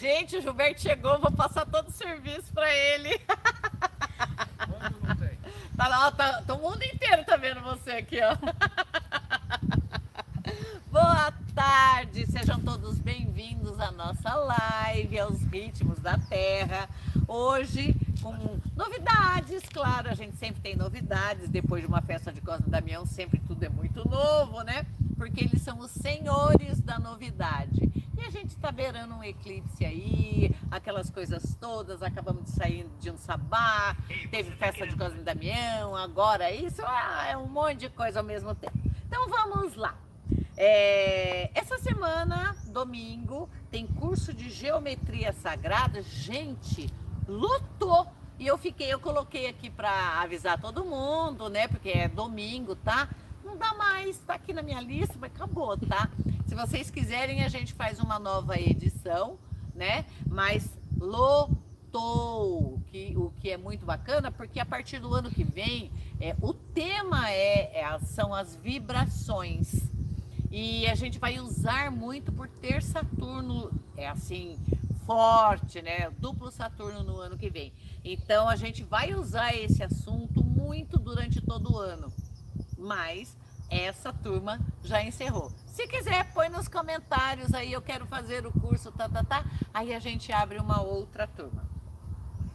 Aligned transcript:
Gente, 0.00 0.38
o 0.38 0.40
Gilberto 0.40 0.80
chegou, 0.80 1.20
vou 1.20 1.30
passar 1.30 1.66
todo 1.66 1.88
o 1.88 1.92
serviço 1.92 2.50
para 2.54 2.74
ele. 2.74 3.18
Quanto 3.18 5.06
não 5.06 5.14
tem? 5.14 5.38
Tá 5.76 5.88
lá, 5.88 6.10
tá, 6.10 6.40
tá, 6.40 6.54
o 6.54 6.58
mundo 6.58 6.82
inteiro 6.82 7.22
tá 7.22 7.36
vendo 7.36 7.60
você 7.60 7.90
aqui, 7.90 8.18
ó. 8.22 8.34
Boa 10.90 11.30
tarde, 11.54 12.26
sejam 12.28 12.58
todos 12.60 12.98
bem-vindos 12.98 13.78
à 13.78 13.92
nossa 13.92 14.34
live, 14.36 15.18
aos 15.18 15.42
ritmos 15.42 15.98
da 15.98 16.16
Terra. 16.16 16.88
Hoje, 17.28 17.94
com 18.22 18.58
novidades, 18.74 19.62
claro, 19.70 20.08
a 20.08 20.14
gente 20.14 20.34
sempre 20.38 20.62
tem 20.62 20.76
novidades. 20.76 21.50
Depois 21.50 21.82
de 21.82 21.86
uma 21.86 22.00
festa 22.00 22.32
de 22.32 22.40
Cosme 22.40 22.70
Damião, 22.70 23.04
sempre 23.04 23.38
tudo 23.46 23.62
é 23.64 23.68
muito 23.68 24.08
novo, 24.08 24.62
né? 24.62 24.86
Porque 25.18 25.44
eles 25.44 25.60
são 25.60 25.78
os 25.78 25.90
senhores 25.90 26.80
da 26.80 26.98
novidade. 26.98 27.99
E 28.20 28.24
a 28.26 28.30
gente 28.30 28.50
está 28.50 28.70
beirando 28.70 29.14
um 29.14 29.24
eclipse 29.24 29.82
aí, 29.82 30.54
aquelas 30.70 31.08
coisas 31.08 31.56
todas. 31.58 32.02
Acabamos 32.02 32.44
de 32.44 32.50
sair 32.50 32.86
de 33.00 33.10
um 33.10 33.16
sabá, 33.16 33.96
teve 34.30 34.50
festa 34.56 34.86
de 34.86 34.94
Cosme 34.94 35.22
Damião, 35.22 35.96
agora 35.96 36.52
isso, 36.52 36.82
ah, 36.84 37.26
é 37.30 37.34
um 37.34 37.46
monte 37.46 37.78
de 37.78 37.88
coisa 37.88 38.20
ao 38.20 38.24
mesmo 38.24 38.54
tempo. 38.54 38.78
Então 39.06 39.26
vamos 39.26 39.74
lá. 39.74 39.98
É, 40.54 41.50
essa 41.58 41.78
semana, 41.78 42.54
domingo, 42.66 43.48
tem 43.70 43.86
curso 43.86 44.34
de 44.34 44.50
geometria 44.50 45.32
sagrada. 45.32 46.02
Gente, 46.02 46.92
lotou! 47.26 48.06
E 48.38 48.46
eu 48.46 48.58
fiquei, 48.58 48.92
eu 48.92 49.00
coloquei 49.00 49.48
aqui 49.48 49.70
para 49.70 50.20
avisar 50.20 50.60
todo 50.60 50.84
mundo, 50.84 51.48
né? 51.48 51.68
Porque 51.68 51.88
é 51.88 52.06
domingo, 52.06 52.76
tá? 52.76 53.08
Não 53.42 53.56
dá 53.56 53.72
mais, 53.72 54.18
tá 54.18 54.34
aqui 54.34 54.52
na 54.52 54.60
minha 54.60 54.80
lista, 54.82 55.14
mas 55.18 55.34
acabou, 55.34 55.74
tá? 55.78 56.10
Se 56.50 56.56
vocês 56.56 56.90
quiserem, 56.90 57.44
a 57.44 57.48
gente 57.48 57.72
faz 57.72 58.00
uma 58.00 58.18
nova 58.18 58.58
edição, 58.58 59.38
né? 59.72 60.04
Mas 60.26 60.76
lotou, 60.98 62.82
que, 62.88 63.14
o 63.16 63.30
que 63.38 63.50
é 63.50 63.56
muito 63.56 63.86
bacana, 63.86 64.32
porque 64.32 64.58
a 64.58 64.66
partir 64.66 64.98
do 64.98 65.14
ano 65.14 65.30
que 65.30 65.44
vem, 65.44 65.92
é, 66.20 66.34
o 66.42 66.52
tema 66.52 67.30
é, 67.30 67.82
é 67.82 67.98
são 68.00 68.34
as 68.34 68.56
vibrações. 68.56 69.88
E 70.50 70.88
a 70.88 70.96
gente 70.96 71.20
vai 71.20 71.38
usar 71.38 71.92
muito 71.92 72.32
por 72.32 72.48
ter 72.48 72.82
Saturno, 72.82 73.70
é 73.96 74.08
assim, 74.08 74.58
forte, 75.06 75.80
né? 75.80 76.10
Duplo 76.18 76.50
Saturno 76.50 77.04
no 77.04 77.20
ano 77.20 77.38
que 77.38 77.48
vem. 77.48 77.72
Então 78.04 78.48
a 78.48 78.56
gente 78.56 78.82
vai 78.82 79.14
usar 79.14 79.54
esse 79.54 79.84
assunto 79.84 80.42
muito 80.42 80.98
durante 80.98 81.40
todo 81.40 81.74
o 81.74 81.78
ano. 81.78 82.12
Mas 82.76 83.38
essa 83.70 84.12
turma 84.12 84.58
já 84.82 85.00
encerrou. 85.00 85.52
Se 85.80 85.88
quiser, 85.88 86.30
põe 86.34 86.50
nos 86.50 86.68
comentários 86.68 87.54
aí, 87.54 87.72
eu 87.72 87.80
quero 87.80 88.04
fazer 88.04 88.46
o 88.46 88.52
curso, 88.52 88.92
tá, 88.92 89.08
tá, 89.08 89.24
tá. 89.24 89.46
Aí 89.72 89.94
a 89.94 89.98
gente 89.98 90.30
abre 90.30 90.58
uma 90.58 90.82
outra 90.82 91.26
turma. 91.26 91.64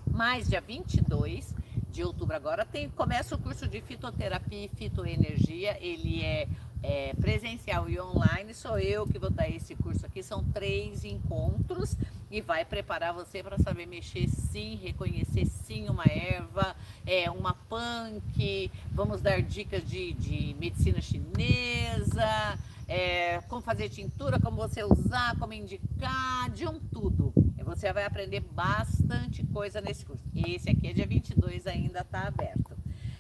Mas 0.07 0.47
dia 0.47 0.61
22 0.61 1.55
de 1.89 2.03
outubro 2.03 2.35
agora 2.35 2.63
tem 2.63 2.87
começa 2.87 3.33
o 3.33 3.39
curso 3.39 3.67
de 3.67 3.81
fitoterapia 3.81 4.65
e 4.65 4.67
fitoenergia. 4.67 5.75
Ele 5.81 6.23
é 6.23 6.47
é, 6.83 7.15
presencial 7.15 7.89
e 7.89 7.99
online, 7.99 8.53
sou 8.53 8.77
eu 8.77 9.07
que 9.07 9.17
vou 9.17 9.31
dar 9.31 9.49
esse 9.49 9.75
curso 9.75 10.05
aqui. 10.05 10.21
São 10.21 10.43
três 10.43 11.03
encontros 11.03 11.97
e 12.29 12.41
vai 12.41 12.63
preparar 12.63 13.11
você 13.11 13.41
para 13.41 13.57
saber 13.57 13.87
mexer 13.87 14.27
sim, 14.27 14.75
reconhecer 14.75 15.47
sim 15.47 15.89
uma 15.89 16.05
erva, 16.05 16.75
é, 17.07 17.29
uma 17.31 17.55
punk. 17.55 18.71
Vamos 18.91 19.19
dar 19.19 19.41
dicas 19.41 19.83
de, 19.83 20.13
de 20.13 20.55
medicina 20.59 21.01
chinesa, 21.01 22.59
é, 22.87 23.41
como 23.41 23.61
fazer 23.61 23.89
tintura, 23.89 24.39
como 24.39 24.57
você 24.57 24.83
usar, 24.83 25.37
como 25.37 25.53
indicar, 25.53 26.49
de 26.51 26.67
um 26.67 26.79
tudo. 26.79 27.33
Você 27.63 27.91
vai 27.91 28.05
aprender 28.05 28.41
bastante 28.41 29.43
coisa 29.47 29.81
nesse 29.81 30.05
curso. 30.05 30.23
Esse 30.35 30.69
aqui 30.69 30.87
é 30.87 30.93
dia 30.93 31.07
22, 31.07 31.65
ainda 31.65 32.01
está 32.01 32.27
aberto. 32.27 32.77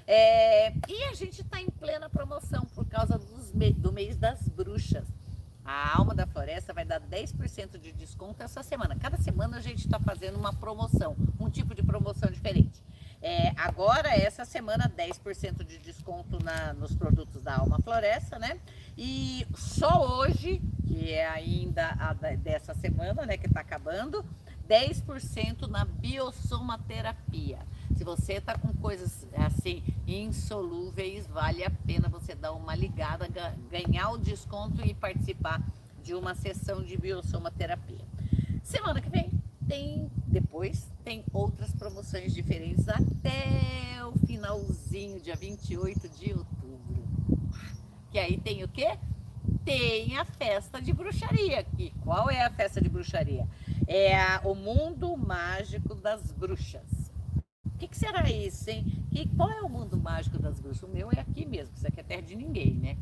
É, 0.07 0.69
e 0.87 1.03
a 1.09 1.13
gente 1.15 1.41
está 1.41 1.59
em 1.59 1.69
plena 1.69 2.07
promoção 2.09 2.63
por 2.75 2.85
causa 2.85 3.19
do 3.19 3.91
mês 3.91 4.15
das 4.15 4.47
bruxas. 4.47 5.05
A 5.63 5.97
Alma 5.97 6.13
da 6.13 6.27
Floresta 6.27 6.73
vai 6.73 6.85
dar 6.85 7.01
10% 7.01 7.79
de 7.79 7.91
desconto 7.91 8.43
essa 8.43 8.61
semana. 8.61 8.95
Cada 8.95 9.17
semana 9.17 9.57
a 9.57 9.61
gente 9.61 9.79
está 9.79 9.99
fazendo 9.99 10.37
uma 10.37 10.53
promoção, 10.53 11.15
um 11.39 11.49
tipo 11.49 11.73
de 11.73 11.81
promoção 11.81 12.29
diferente. 12.29 12.83
É, 13.27 13.51
agora, 13.57 14.09
essa 14.09 14.45
semana, 14.45 14.87
10% 14.87 15.63
de 15.63 15.79
desconto 15.79 16.37
na, 16.43 16.73
nos 16.73 16.95
produtos 16.95 17.41
da 17.41 17.57
Alma 17.57 17.79
Floresta, 17.79 18.37
né? 18.37 18.59
E 18.95 19.47
só 19.55 20.19
hoje, 20.19 20.61
que 20.85 21.11
é 21.11 21.25
ainda 21.27 21.89
a 21.99 22.13
dessa 22.13 22.75
semana, 22.75 23.25
né, 23.25 23.35
que 23.35 23.47
está 23.47 23.61
acabando, 23.61 24.23
10% 24.69 25.67
na 25.67 25.85
biosomaterapia. 25.85 27.57
Se 27.95 28.03
você 28.03 28.33
está 28.33 28.59
com 28.59 28.71
coisas 28.75 29.25
assim 29.35 29.83
insolúveis, 30.05 31.25
vale 31.25 31.63
a 31.63 31.71
pena 31.71 32.07
você 32.07 32.35
dar 32.35 32.51
uma 32.51 32.75
ligada, 32.75 33.27
ganhar 33.71 34.11
o 34.11 34.19
desconto 34.19 34.85
e 34.85 34.93
participar 34.93 35.63
de 36.03 36.13
uma 36.13 36.35
sessão 36.35 36.83
de 36.83 36.95
biosomaterapia. 36.95 38.05
Semana 38.61 39.01
que 39.01 39.09
vem 39.09 39.31
tem, 39.67 40.11
depois 40.27 40.93
tem 41.05 41.23
outras 41.31 41.71
promoções 41.71 42.33
diferentes 42.33 42.89
até 42.89 44.03
o 44.03 44.17
finalzinho, 44.25 45.21
dia 45.21 45.35
28 45.35 46.09
de 46.09 46.33
outubro. 46.33 47.05
Que 48.09 48.17
aí 48.17 48.39
tem 48.39 48.63
o 48.63 48.67
quê? 48.67 48.97
Tem 49.63 50.17
a 50.17 50.25
festa 50.25 50.81
de 50.81 50.91
bruxaria. 50.91 51.63
E 51.77 51.91
qual 52.03 52.27
é 52.27 52.43
a 52.43 52.49
festa 52.49 52.81
de 52.81 52.89
bruxaria? 52.89 53.47
É 53.87 54.19
a, 54.19 54.41
o 54.43 54.55
mundo 54.55 55.15
mágico 55.15 55.93
das 55.93 56.31
bruxas. 56.31 57.11
O 57.63 57.77
que, 57.77 57.87
que, 57.87 57.97
será 57.97 58.27
isso, 58.31 58.67
hein? 58.69 59.05
E 59.11 59.27
qual 59.27 59.51
é 59.51 59.61
o 59.61 59.69
mundo 59.69 59.97
mágico 59.97 60.39
das 60.39 60.59
bruxas? 60.59 60.89
O 60.89 60.91
meu 60.91 61.11
é 61.11 61.19
aqui 61.19 61.45
mesmo, 61.45 61.75
isso 61.75 61.85
aqui 61.85 61.99
é 61.99 62.03
terra 62.03 62.21
de 62.21 62.35
ninguém, 62.35 62.73
né? 62.73 62.97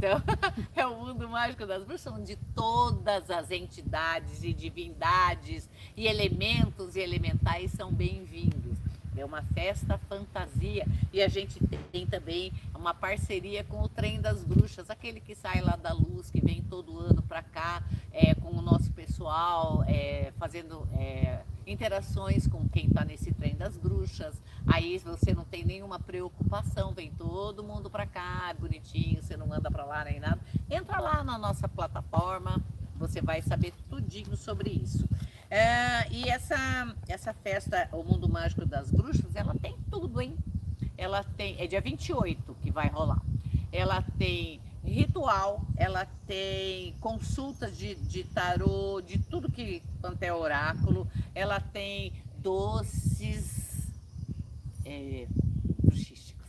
Então, 0.00 0.22
é 0.74 0.86
o 0.86 0.96
mundo 0.96 1.28
mágico 1.28 1.66
das 1.66 1.84
bruxas, 1.84 2.10
onde 2.10 2.34
todas 2.54 3.30
as 3.30 3.50
entidades 3.50 4.42
e 4.42 4.50
divindades 4.50 5.68
e 5.94 6.06
elementos 6.06 6.96
e 6.96 7.00
elementais 7.00 7.70
são 7.72 7.92
bem-vindos. 7.92 8.78
É 9.14 9.22
uma 9.22 9.42
festa 9.42 9.98
fantasia. 10.08 10.86
E 11.12 11.20
a 11.20 11.28
gente 11.28 11.60
tem 11.92 12.06
também 12.06 12.50
uma 12.74 12.94
parceria 12.94 13.62
com 13.62 13.82
o 13.82 13.90
Trem 13.90 14.18
das 14.18 14.42
Bruxas, 14.42 14.88
aquele 14.88 15.20
que 15.20 15.34
sai 15.34 15.60
lá 15.60 15.76
da 15.76 15.92
luz, 15.92 16.30
que 16.30 16.40
vem 16.40 16.62
todo 16.62 16.98
ano 16.98 17.20
para 17.20 17.42
cá, 17.42 17.82
é, 18.10 18.34
com 18.34 18.56
o 18.56 18.62
nosso 18.62 18.90
pessoal, 18.92 19.84
é, 19.86 20.32
fazendo. 20.38 20.88
É, 20.94 21.40
interações 21.70 22.46
com 22.46 22.68
quem 22.68 22.86
está 22.86 23.04
nesse 23.04 23.32
trem 23.32 23.54
das 23.54 23.76
bruxas. 23.76 24.40
Aí 24.66 24.98
você 24.98 25.32
não 25.32 25.44
tem 25.44 25.64
nenhuma 25.64 25.98
preocupação, 25.98 26.92
vem 26.92 27.10
todo 27.12 27.62
mundo 27.62 27.88
para 27.88 28.06
cá, 28.06 28.54
bonitinho, 28.58 29.22
você 29.22 29.36
não 29.36 29.52
anda 29.52 29.70
para 29.70 29.84
lá 29.84 30.04
nem 30.04 30.20
nada. 30.20 30.38
Entra 30.68 31.00
lá 31.00 31.22
na 31.22 31.38
nossa 31.38 31.68
plataforma, 31.68 32.60
você 32.96 33.20
vai 33.20 33.40
saber 33.40 33.72
tudinho 33.88 34.36
sobre 34.36 34.70
isso. 34.70 35.08
É, 35.50 36.08
e 36.12 36.28
essa, 36.28 36.94
essa 37.08 37.32
festa, 37.32 37.88
o 37.92 38.02
Mundo 38.02 38.28
Mágico 38.28 38.64
das 38.64 38.90
Bruxas, 38.90 39.34
ela 39.34 39.54
tem 39.54 39.76
tudo, 39.90 40.20
hein? 40.20 40.36
Ela 40.96 41.24
tem, 41.24 41.60
é 41.60 41.66
dia 41.66 41.80
28 41.80 42.56
que 42.62 42.70
vai 42.70 42.88
rolar. 42.88 43.20
Ela 43.72 44.02
tem 44.18 44.60
ritual, 44.84 45.62
ela 45.76 46.06
tem 46.26 46.94
consultas 47.00 47.76
de, 47.76 47.94
de 47.94 48.24
tarô, 48.24 49.00
de 49.00 49.18
tudo 49.18 49.50
que 49.50 49.82
quanto 50.00 50.22
é 50.22 50.32
oráculo, 50.32 51.06
ela 51.34 51.60
tem 51.60 52.12
doces 52.38 53.90
é, 54.84 55.26
bruxísticos. 55.82 56.48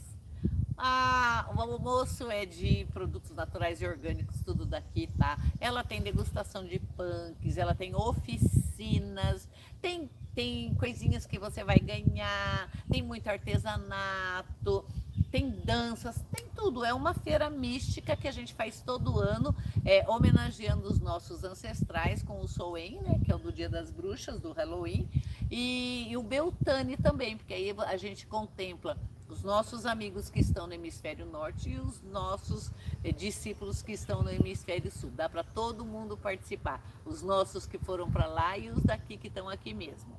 Ah, 0.78 1.52
o 1.56 1.62
almoço 1.62 2.32
é 2.32 2.46
de 2.46 2.88
produtos 2.92 3.32
naturais 3.32 3.82
e 3.82 3.86
orgânicos, 3.86 4.42
tudo 4.44 4.66
daqui, 4.66 5.08
tá? 5.18 5.38
Ela 5.60 5.84
tem 5.84 6.02
degustação 6.02 6.66
de 6.66 6.80
punks, 6.80 7.58
ela 7.58 7.76
tem 7.76 7.94
oficinas, 7.96 9.48
tem, 9.80 10.10
tem 10.34 10.74
coisinhas 10.76 11.26
que 11.26 11.38
você 11.38 11.64
vai 11.64 11.78
ganhar, 11.78 12.68
tem 12.90 13.02
muito 13.04 13.28
artesanato, 13.28 14.84
tem 15.32 15.50
danças, 15.50 16.24
tem 16.32 16.46
tudo. 16.50 16.84
É 16.84 16.94
uma 16.94 17.14
feira 17.14 17.50
mística 17.50 18.16
que 18.16 18.28
a 18.28 18.32
gente 18.32 18.54
faz 18.54 18.82
todo 18.82 19.20
ano, 19.20 19.56
é, 19.86 20.08
homenageando 20.10 20.88
os 20.88 21.00
nossos 21.00 21.44
ancestrais 21.44 22.22
com 22.22 22.42
o 22.42 22.48
Soen, 22.48 23.00
né, 23.02 23.20
que 23.24 23.32
é 23.32 23.36
o 23.36 23.40
do 23.40 23.52
Dia 23.52 23.70
das 23.70 23.90
Bruxas, 23.90 24.40
do 24.40 24.52
Halloween, 24.52 25.08
e, 25.50 26.08
e 26.10 26.18
o 26.18 26.24
Beltane 26.24 26.98
também, 26.98 27.38
porque 27.38 27.54
aí 27.54 27.74
a 27.88 27.98
gente 27.98 28.28
contempla 28.28 28.98
os 29.30 29.44
nossos 29.44 29.86
amigos 29.86 30.30
que 30.30 30.42
estão 30.42 30.68
no 30.68 30.74
hemisfério 30.74 31.26
norte 31.26 31.70
e 31.70 31.80
os 31.80 32.02
nossos 32.02 32.70
eh, 33.02 33.14
discípulos 33.14 33.82
que 33.82 33.94
estão 33.94 34.22
no 34.22 34.30
hemisfério 34.30 34.92
sul. 34.92 35.10
Dá 35.12 35.30
para 35.30 35.42
todo 35.42 35.86
mundo 35.86 36.18
participar, 36.18 36.84
os 37.06 37.22
nossos 37.22 37.66
que 37.66 37.78
foram 37.78 38.12
para 38.12 38.28
lá 38.28 38.58
e 38.58 38.70
os 38.70 38.84
daqui 38.84 39.16
que 39.16 39.30
estão 39.30 39.48
aqui 39.48 39.74
mesmo. 39.74 40.14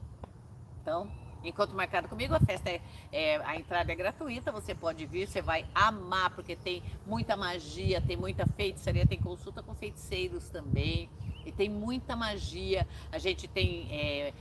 Então, 0.80 1.10
Enquanto 1.44 1.74
marcado 1.74 2.08
comigo, 2.08 2.34
a 2.34 2.40
festa 2.40 2.70
é, 2.70 2.80
é, 3.10 3.36
a 3.44 3.56
entrada 3.56 3.92
é 3.92 3.94
gratuita, 3.94 4.52
você 4.52 4.74
pode 4.74 5.04
vir, 5.06 5.26
você 5.26 5.42
vai 5.42 5.66
amar, 5.74 6.30
porque 6.30 6.54
tem 6.54 6.82
muita 7.06 7.36
magia, 7.36 8.00
tem 8.00 8.16
muita 8.16 8.46
feitiçaria, 8.46 9.06
tem 9.06 9.20
consulta 9.20 9.62
com 9.62 9.74
feiticeiros 9.74 10.48
também. 10.48 11.08
E 11.44 11.50
tem 11.50 11.68
muita 11.68 12.14
magia. 12.14 12.86
A 13.10 13.18
gente 13.18 13.48
tem 13.48 13.88
é, 13.90 14.32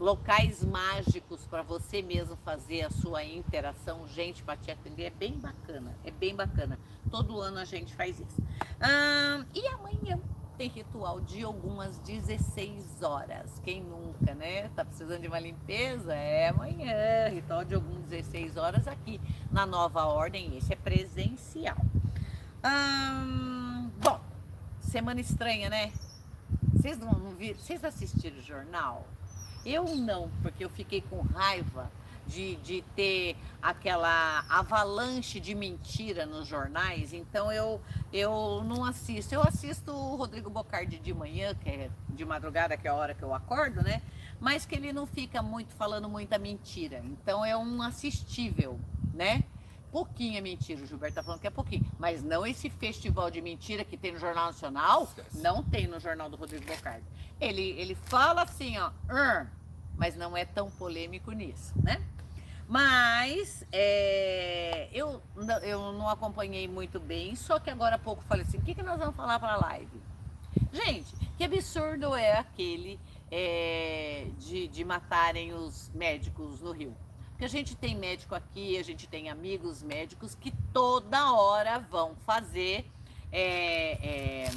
locais 0.00 0.64
mágicos 0.64 1.46
para 1.46 1.62
você 1.62 2.02
mesmo 2.02 2.36
fazer 2.44 2.82
a 2.82 2.90
sua 2.90 3.24
interação. 3.24 4.06
Gente, 4.08 4.42
para 4.42 4.56
te 4.56 4.70
atender 4.70 5.04
é 5.04 5.10
bem 5.10 5.32
bacana. 5.32 5.94
É 6.04 6.10
bem 6.10 6.34
bacana. 6.34 6.78
Todo 7.10 7.40
ano 7.40 7.58
a 7.58 7.64
gente 7.64 7.94
faz 7.94 8.18
isso. 8.18 8.42
E 9.54 9.66
amanhã 9.68 10.18
tem 10.56 10.68
ritual 10.68 11.20
de 11.20 11.42
algumas 11.42 11.98
16 11.98 13.02
horas. 13.02 13.60
Quem 13.62 13.82
nunca, 13.82 14.34
né? 14.34 14.68
Tá 14.70 14.84
precisando 14.84 15.20
de 15.20 15.28
uma 15.28 15.38
limpeza? 15.38 16.14
É 16.14 16.48
amanhã. 16.48 17.28
Ritual 17.28 17.64
de 17.64 17.74
algumas 17.74 18.04
16 18.04 18.56
horas 18.56 18.88
aqui 18.88 19.20
na 19.50 19.66
nova 19.66 20.04
ordem. 20.06 20.56
Esse 20.56 20.72
é 20.72 20.76
presencial. 20.76 21.76
Hum, 22.64 23.90
bom, 24.02 24.20
semana 24.80 25.20
estranha, 25.20 25.68
né? 25.68 25.92
Vocês 26.72 26.98
não, 26.98 27.12
não 27.12 27.30
viram? 27.32 27.58
Vocês 27.58 27.84
assistiram 27.84 28.38
o 28.38 28.42
jornal? 28.42 29.06
Eu 29.64 29.84
não, 29.96 30.30
porque 30.42 30.64
eu 30.64 30.70
fiquei 30.70 31.00
com 31.02 31.20
raiva 31.20 31.90
de, 32.26 32.56
de 32.56 32.82
ter 32.94 33.36
aquela 33.62 34.44
avalanche 34.48 35.40
de 35.40 35.54
mentira 35.54 36.26
nos 36.26 36.46
jornais, 36.46 37.12
então 37.12 37.50
eu, 37.52 37.80
eu 38.12 38.62
não 38.64 38.84
assisto. 38.84 39.34
Eu 39.34 39.42
assisto 39.42 39.92
o 39.92 40.16
Rodrigo 40.16 40.50
Bocardi 40.50 40.98
de 40.98 41.14
manhã, 41.14 41.54
que 41.54 41.68
é 41.68 41.90
de 42.08 42.24
madrugada, 42.24 42.76
que 42.76 42.86
é 42.86 42.90
a 42.90 42.94
hora 42.94 43.14
que 43.14 43.22
eu 43.22 43.34
acordo, 43.34 43.82
né? 43.82 44.02
Mas 44.40 44.66
que 44.66 44.74
ele 44.74 44.92
não 44.92 45.06
fica 45.06 45.42
muito 45.42 45.74
falando 45.74 46.08
muita 46.08 46.38
mentira. 46.38 47.02
Então 47.04 47.44
é 47.44 47.56
um 47.56 47.82
assistível, 47.82 48.78
né? 49.14 49.44
Pouquinho 49.90 50.36
é 50.36 50.40
mentira, 50.40 50.82
o 50.82 50.86
Gilberto 50.86 51.14
tá 51.14 51.22
falando 51.22 51.40
que 51.40 51.46
é 51.46 51.50
pouquinho. 51.50 51.86
Mas 51.98 52.22
não 52.22 52.46
esse 52.46 52.68
festival 52.68 53.30
de 53.30 53.40
mentira 53.40 53.84
que 53.84 53.96
tem 53.96 54.12
no 54.12 54.18
Jornal 54.18 54.46
Nacional, 54.46 55.08
não 55.34 55.62
tem 55.62 55.86
no 55.86 55.98
Jornal 55.98 56.28
do 56.28 56.36
Rodrigo 56.36 56.66
Bocardi. 56.66 57.04
Ele, 57.40 57.70
ele 57.78 57.94
fala 57.94 58.42
assim, 58.42 58.76
ó, 58.78 58.90
mas 59.96 60.14
não 60.16 60.36
é 60.36 60.44
tão 60.44 60.70
polêmico 60.70 61.32
nisso, 61.32 61.72
né? 61.82 62.02
Mas 62.68 63.64
é, 63.70 64.88
eu, 64.92 65.22
eu 65.62 65.92
não 65.92 66.08
acompanhei 66.08 66.66
muito 66.66 66.98
bem, 66.98 67.36
só 67.36 67.60
que 67.60 67.70
agora 67.70 67.94
há 67.94 67.98
pouco 67.98 68.24
falei 68.24 68.44
assim: 68.44 68.58
o 68.58 68.62
que, 68.62 68.74
que 68.74 68.82
nós 68.82 68.98
vamos 68.98 69.14
falar 69.14 69.38
para 69.38 69.54
a 69.54 69.56
live? 69.56 70.02
Gente, 70.72 71.14
que 71.36 71.44
absurdo 71.44 72.14
é 72.16 72.38
aquele 72.38 72.98
é, 73.30 74.26
de, 74.38 74.66
de 74.66 74.84
matarem 74.84 75.52
os 75.52 75.90
médicos 75.94 76.60
no 76.60 76.72
Rio? 76.72 76.96
Porque 77.30 77.44
a 77.44 77.48
gente 77.48 77.76
tem 77.76 77.94
médico 77.94 78.34
aqui, 78.34 78.78
a 78.78 78.82
gente 78.82 79.06
tem 79.06 79.28
amigos 79.28 79.82
médicos 79.82 80.34
que 80.34 80.50
toda 80.72 81.32
hora 81.32 81.78
vão 81.78 82.16
fazer 82.24 82.90
é, 83.30 84.46
é, 84.46 84.50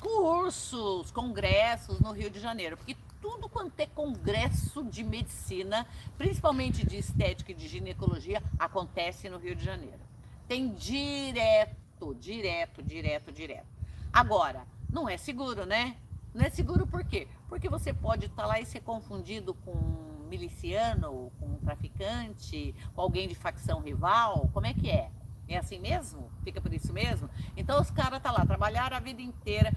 cursos, 0.00 1.12
congressos 1.12 2.00
no 2.00 2.10
Rio 2.10 2.28
de 2.28 2.40
Janeiro. 2.40 2.76
Porque 2.76 2.96
tudo 3.20 3.48
quanto 3.48 3.78
é 3.80 3.86
congresso 3.86 4.82
de 4.84 5.04
medicina, 5.04 5.86
principalmente 6.16 6.86
de 6.86 6.96
estética 6.96 7.52
e 7.52 7.54
de 7.54 7.68
ginecologia, 7.68 8.42
acontece 8.58 9.28
no 9.28 9.38
Rio 9.38 9.54
de 9.54 9.64
Janeiro. 9.64 10.00
Tem 10.48 10.72
direto, 10.72 12.14
direto, 12.14 12.82
direto, 12.82 13.32
direto. 13.32 13.66
Agora, 14.12 14.66
não 14.90 15.08
é 15.08 15.16
seguro, 15.16 15.64
né? 15.64 15.96
Não 16.34 16.44
é 16.44 16.50
seguro 16.50 16.86
por 16.86 17.04
quê? 17.04 17.28
Porque 17.48 17.68
você 17.68 17.92
pode 17.92 18.26
estar 18.26 18.46
lá 18.46 18.60
e 18.60 18.66
ser 18.66 18.80
confundido 18.80 19.54
com 19.54 19.72
um 19.72 20.26
miliciano, 20.28 21.30
com 21.38 21.46
um 21.46 21.56
traficante, 21.58 22.74
com 22.94 23.00
alguém 23.00 23.28
de 23.28 23.34
facção 23.34 23.80
rival. 23.80 24.48
Como 24.52 24.66
é 24.66 24.72
que 24.72 24.90
é? 24.90 25.10
É 25.48 25.56
assim 25.56 25.80
mesmo? 25.80 26.30
Fica 26.44 26.60
por 26.60 26.72
isso 26.72 26.92
mesmo? 26.92 27.28
Então 27.56 27.80
os 27.80 27.90
caras 27.90 28.18
estão 28.18 28.32
tá 28.32 28.38
lá, 28.38 28.46
trabalharam 28.46 28.96
a 28.96 29.00
vida 29.00 29.20
inteira, 29.20 29.72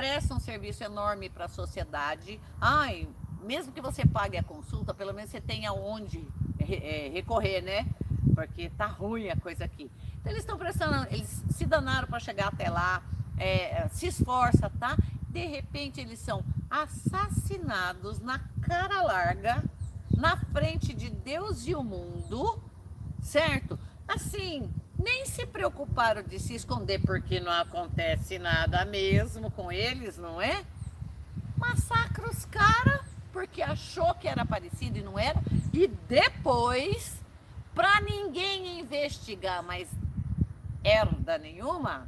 presta 0.00 0.34
um 0.34 0.40
serviço 0.40 0.82
enorme 0.82 1.28
para 1.28 1.44
a 1.44 1.48
sociedade. 1.48 2.40
Ai, 2.58 3.06
mesmo 3.42 3.70
que 3.70 3.82
você 3.82 4.06
pague 4.06 4.38
a 4.38 4.42
consulta, 4.42 4.94
pelo 4.94 5.12
menos 5.12 5.30
você 5.30 5.42
tenha 5.42 5.74
onde 5.74 6.26
é, 6.58 7.10
recorrer, 7.12 7.60
né? 7.60 7.86
Porque 8.34 8.70
tá 8.70 8.86
ruim 8.86 9.28
a 9.28 9.36
coisa 9.36 9.66
aqui. 9.66 9.90
Então 10.18 10.32
eles 10.32 10.42
estão 10.42 10.56
prestando, 10.56 11.06
eles 11.10 11.44
se 11.50 11.66
danaram 11.66 12.08
para 12.08 12.18
chegar 12.18 12.48
até 12.48 12.70
lá, 12.70 13.02
é, 13.36 13.88
se 13.88 14.06
esforça, 14.06 14.70
tá? 14.80 14.96
De 15.28 15.44
repente 15.44 16.00
eles 16.00 16.18
são 16.18 16.42
assassinados 16.70 18.20
na 18.20 18.38
cara 18.62 19.02
larga, 19.02 19.62
na 20.16 20.34
frente 20.34 20.94
de 20.94 21.10
Deus 21.10 21.66
e 21.66 21.74
o 21.74 21.84
mundo, 21.84 22.58
certo? 23.20 23.78
Assim, 24.08 24.72
nem 25.02 25.26
se 25.26 25.46
preocuparam 25.46 26.22
de 26.22 26.38
se 26.38 26.54
esconder 26.54 27.00
porque 27.00 27.40
não 27.40 27.52
acontece 27.52 28.38
nada 28.38 28.84
mesmo 28.84 29.50
com 29.50 29.72
eles, 29.72 30.18
não 30.18 30.40
é? 30.40 30.64
Massacra 31.56 32.28
os 32.28 32.44
caras 32.44 33.10
porque 33.32 33.62
achou 33.62 34.14
que 34.14 34.28
era 34.28 34.44
parecido 34.44 34.98
e 34.98 35.02
não 35.02 35.18
era, 35.18 35.40
e 35.72 35.86
depois, 35.86 37.20
para 37.74 38.00
ninguém 38.00 38.80
investigar 38.80 39.62
mais 39.62 39.88
herda 40.82 41.38
nenhuma, 41.38 42.06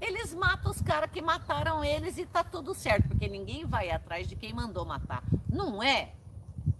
eles 0.00 0.34
matam 0.34 0.70
os 0.70 0.80
caras 0.82 1.10
que 1.10 1.22
mataram 1.22 1.84
eles 1.84 2.18
e 2.18 2.26
tá 2.26 2.44
tudo 2.44 2.74
certo, 2.74 3.08
porque 3.08 3.28
ninguém 3.28 3.64
vai 3.64 3.90
atrás 3.90 4.26
de 4.26 4.36
quem 4.36 4.52
mandou 4.52 4.84
matar. 4.84 5.22
Não 5.48 5.82
é? 5.82 6.10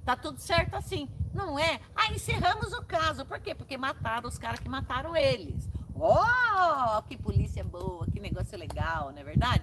Tá 0.05 0.17
tudo 0.17 0.39
certo 0.39 0.75
assim. 0.75 1.09
Não 1.37 1.59
é? 1.59 1.81
Aí 1.95 2.15
encerramos 2.15 2.73
o 2.73 2.83
caso. 2.83 3.27
Por 3.27 3.39
quê? 3.39 3.55
Porque 3.55 3.77
mataram 3.77 4.27
os 4.27 4.39
caras 4.39 4.59
que 4.59 4.69
mataram 4.71 5.15
eles. 5.15 5.69
Oh, 5.95 7.03
que 7.03 7.17
polícia 7.17 7.63
boa, 7.63 8.07
que 8.07 8.19
negócio 8.19 8.59
legal, 8.59 9.13
não 9.13 9.19
é 9.19 9.25
verdade? 9.25 9.63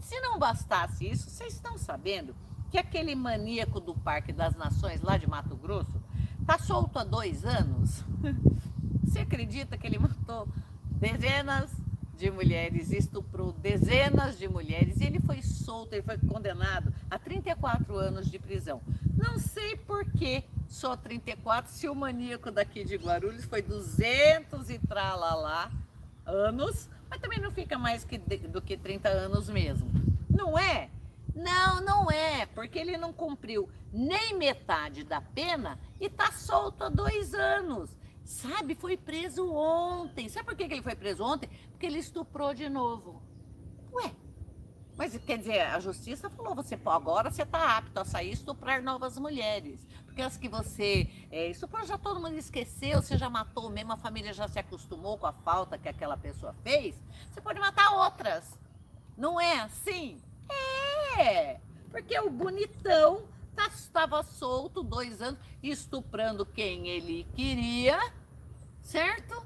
Se 0.00 0.20
não 0.20 0.38
bastasse 0.38 1.08
isso, 1.08 1.30
vocês 1.30 1.54
estão 1.54 1.78
sabendo 1.78 2.36
que 2.70 2.76
aquele 2.76 3.14
maníaco 3.14 3.80
do 3.80 3.94
Parque 3.94 4.32
das 4.32 4.54
Nações 4.54 5.00
lá 5.00 5.16
de 5.16 5.26
Mato 5.26 5.56
Grosso 5.56 6.02
tá 6.46 6.58
solto 6.58 6.98
há 6.98 7.04
dois 7.04 7.44
anos? 7.44 8.04
Você 9.02 9.20
acredita 9.20 9.78
que 9.78 9.86
ele 9.86 9.98
matou 9.98 10.46
dezenas 10.90 11.70
de 12.16 12.30
mulheres, 12.30 12.90
estuprou 12.90 13.52
dezenas 13.52 14.38
de 14.38 14.48
mulheres 14.48 15.00
e 15.00 15.04
ele 15.04 15.20
foi 15.20 15.42
solto, 15.42 15.94
ele 15.94 16.02
foi 16.02 16.18
condenado 16.18 16.92
a 17.10 17.18
34 17.18 17.96
anos 17.96 18.30
de 18.30 18.38
prisão. 18.38 18.80
Não 19.16 19.38
sei 19.38 19.76
por 19.76 20.04
que 20.04 20.44
só 20.74 20.96
34, 20.96 21.70
se 21.70 21.88
o 21.88 21.94
maníaco 21.94 22.50
daqui 22.50 22.82
de 22.82 22.96
Guarulhos 22.96 23.44
foi 23.44 23.62
200 23.62 24.70
e 24.70 24.78
tralalá 24.80 25.70
anos, 26.26 26.90
mas 27.08 27.20
também 27.20 27.38
não 27.38 27.52
fica 27.52 27.78
mais 27.78 28.04
que, 28.04 28.18
do 28.18 28.60
que 28.60 28.76
30 28.76 29.08
anos 29.08 29.48
mesmo. 29.48 29.88
Não 30.28 30.58
é? 30.58 30.90
Não, 31.32 31.80
não 31.80 32.10
é, 32.10 32.46
porque 32.46 32.76
ele 32.76 32.96
não 32.96 33.12
cumpriu 33.12 33.68
nem 33.92 34.36
metade 34.36 35.04
da 35.04 35.20
pena 35.20 35.78
e 36.00 36.10
tá 36.10 36.32
solto 36.32 36.82
há 36.82 36.88
dois 36.88 37.34
anos. 37.34 37.96
Sabe, 38.24 38.74
foi 38.74 38.96
preso 38.96 39.48
ontem. 39.54 40.28
Sabe 40.28 40.46
por 40.46 40.56
que 40.56 40.64
ele 40.64 40.82
foi 40.82 40.96
preso 40.96 41.22
ontem? 41.22 41.48
Porque 41.70 41.86
ele 41.86 42.00
estuprou 42.00 42.52
de 42.52 42.68
novo. 42.68 43.22
Ué, 43.92 44.12
mas 44.96 45.16
quer 45.18 45.38
dizer, 45.38 45.60
a 45.60 45.78
justiça 45.78 46.30
falou, 46.30 46.54
você 46.54 46.78
agora 46.86 47.30
você 47.30 47.42
está 47.42 47.76
apto 47.76 48.00
a 48.00 48.04
sair 48.04 48.30
e 48.30 48.32
estuprar 48.32 48.82
novas 48.82 49.16
mulheres. 49.18 49.86
Porque 50.14 50.22
as 50.22 50.36
que 50.36 50.48
você 50.48 51.10
é, 51.28 51.48
estuprou 51.48 51.84
já 51.84 51.98
todo 51.98 52.20
mundo 52.20 52.36
esqueceu, 52.36 53.02
você 53.02 53.18
já 53.18 53.28
matou 53.28 53.68
mesmo, 53.68 53.94
a 53.94 53.96
família 53.96 54.32
já 54.32 54.46
se 54.46 54.60
acostumou 54.60 55.18
com 55.18 55.26
a 55.26 55.32
falta 55.32 55.76
que 55.76 55.88
aquela 55.88 56.16
pessoa 56.16 56.54
fez. 56.62 56.94
Você 57.32 57.40
pode 57.40 57.58
matar 57.58 57.90
outras. 57.90 58.56
Não 59.16 59.40
é 59.40 59.58
assim? 59.58 60.22
É! 61.18 61.60
Porque 61.90 62.16
o 62.20 62.30
bonitão 62.30 63.24
estava 63.68 64.22
tá, 64.22 64.30
solto 64.30 64.84
dois 64.84 65.20
anos, 65.20 65.40
estuprando 65.60 66.46
quem 66.46 66.86
ele 66.86 67.26
queria, 67.34 67.98
certo? 68.82 69.44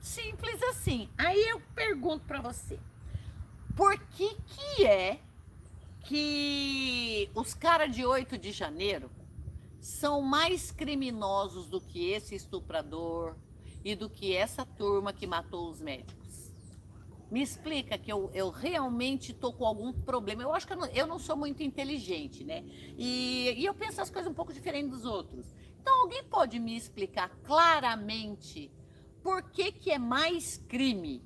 Simples 0.00 0.62
assim. 0.62 1.10
Aí 1.18 1.46
eu 1.50 1.60
pergunto 1.74 2.24
para 2.24 2.40
você, 2.40 2.80
por 3.76 3.98
que 3.98 4.34
que 4.34 4.86
é 4.86 5.20
que 6.00 7.30
os 7.34 7.54
caras 7.54 7.94
de 7.94 8.04
8 8.04 8.38
de 8.38 8.52
janeiro 8.52 9.10
são 9.80 10.20
mais 10.20 10.70
criminosos 10.70 11.68
do 11.68 11.80
que 11.80 12.10
esse 12.10 12.34
estuprador 12.34 13.36
e 13.84 13.94
do 13.94 14.10
que 14.10 14.34
essa 14.34 14.64
turma 14.64 15.12
que 15.12 15.26
matou 15.26 15.70
os 15.70 15.80
médicos? 15.80 16.52
Me 17.30 17.42
explica 17.42 17.96
que 17.96 18.10
eu, 18.10 18.28
eu 18.34 18.50
realmente 18.50 19.32
tô 19.32 19.52
com 19.52 19.64
algum 19.64 19.92
problema. 19.92 20.42
Eu 20.42 20.52
acho 20.52 20.66
que 20.66 20.72
eu 20.72 20.76
não, 20.76 20.86
eu 20.86 21.06
não 21.06 21.18
sou 21.18 21.36
muito 21.36 21.62
inteligente, 21.62 22.42
né? 22.42 22.64
E, 22.98 23.54
e 23.56 23.64
eu 23.64 23.72
penso 23.72 24.00
as 24.00 24.10
coisas 24.10 24.30
um 24.30 24.34
pouco 24.34 24.52
diferentes 24.52 24.90
dos 24.90 25.04
outros. 25.04 25.46
Então, 25.80 26.02
alguém 26.02 26.24
pode 26.24 26.58
me 26.58 26.76
explicar 26.76 27.28
claramente 27.44 28.70
por 29.22 29.42
que, 29.42 29.70
que 29.70 29.92
é 29.92 29.98
mais 29.98 30.56
crime 30.68 31.22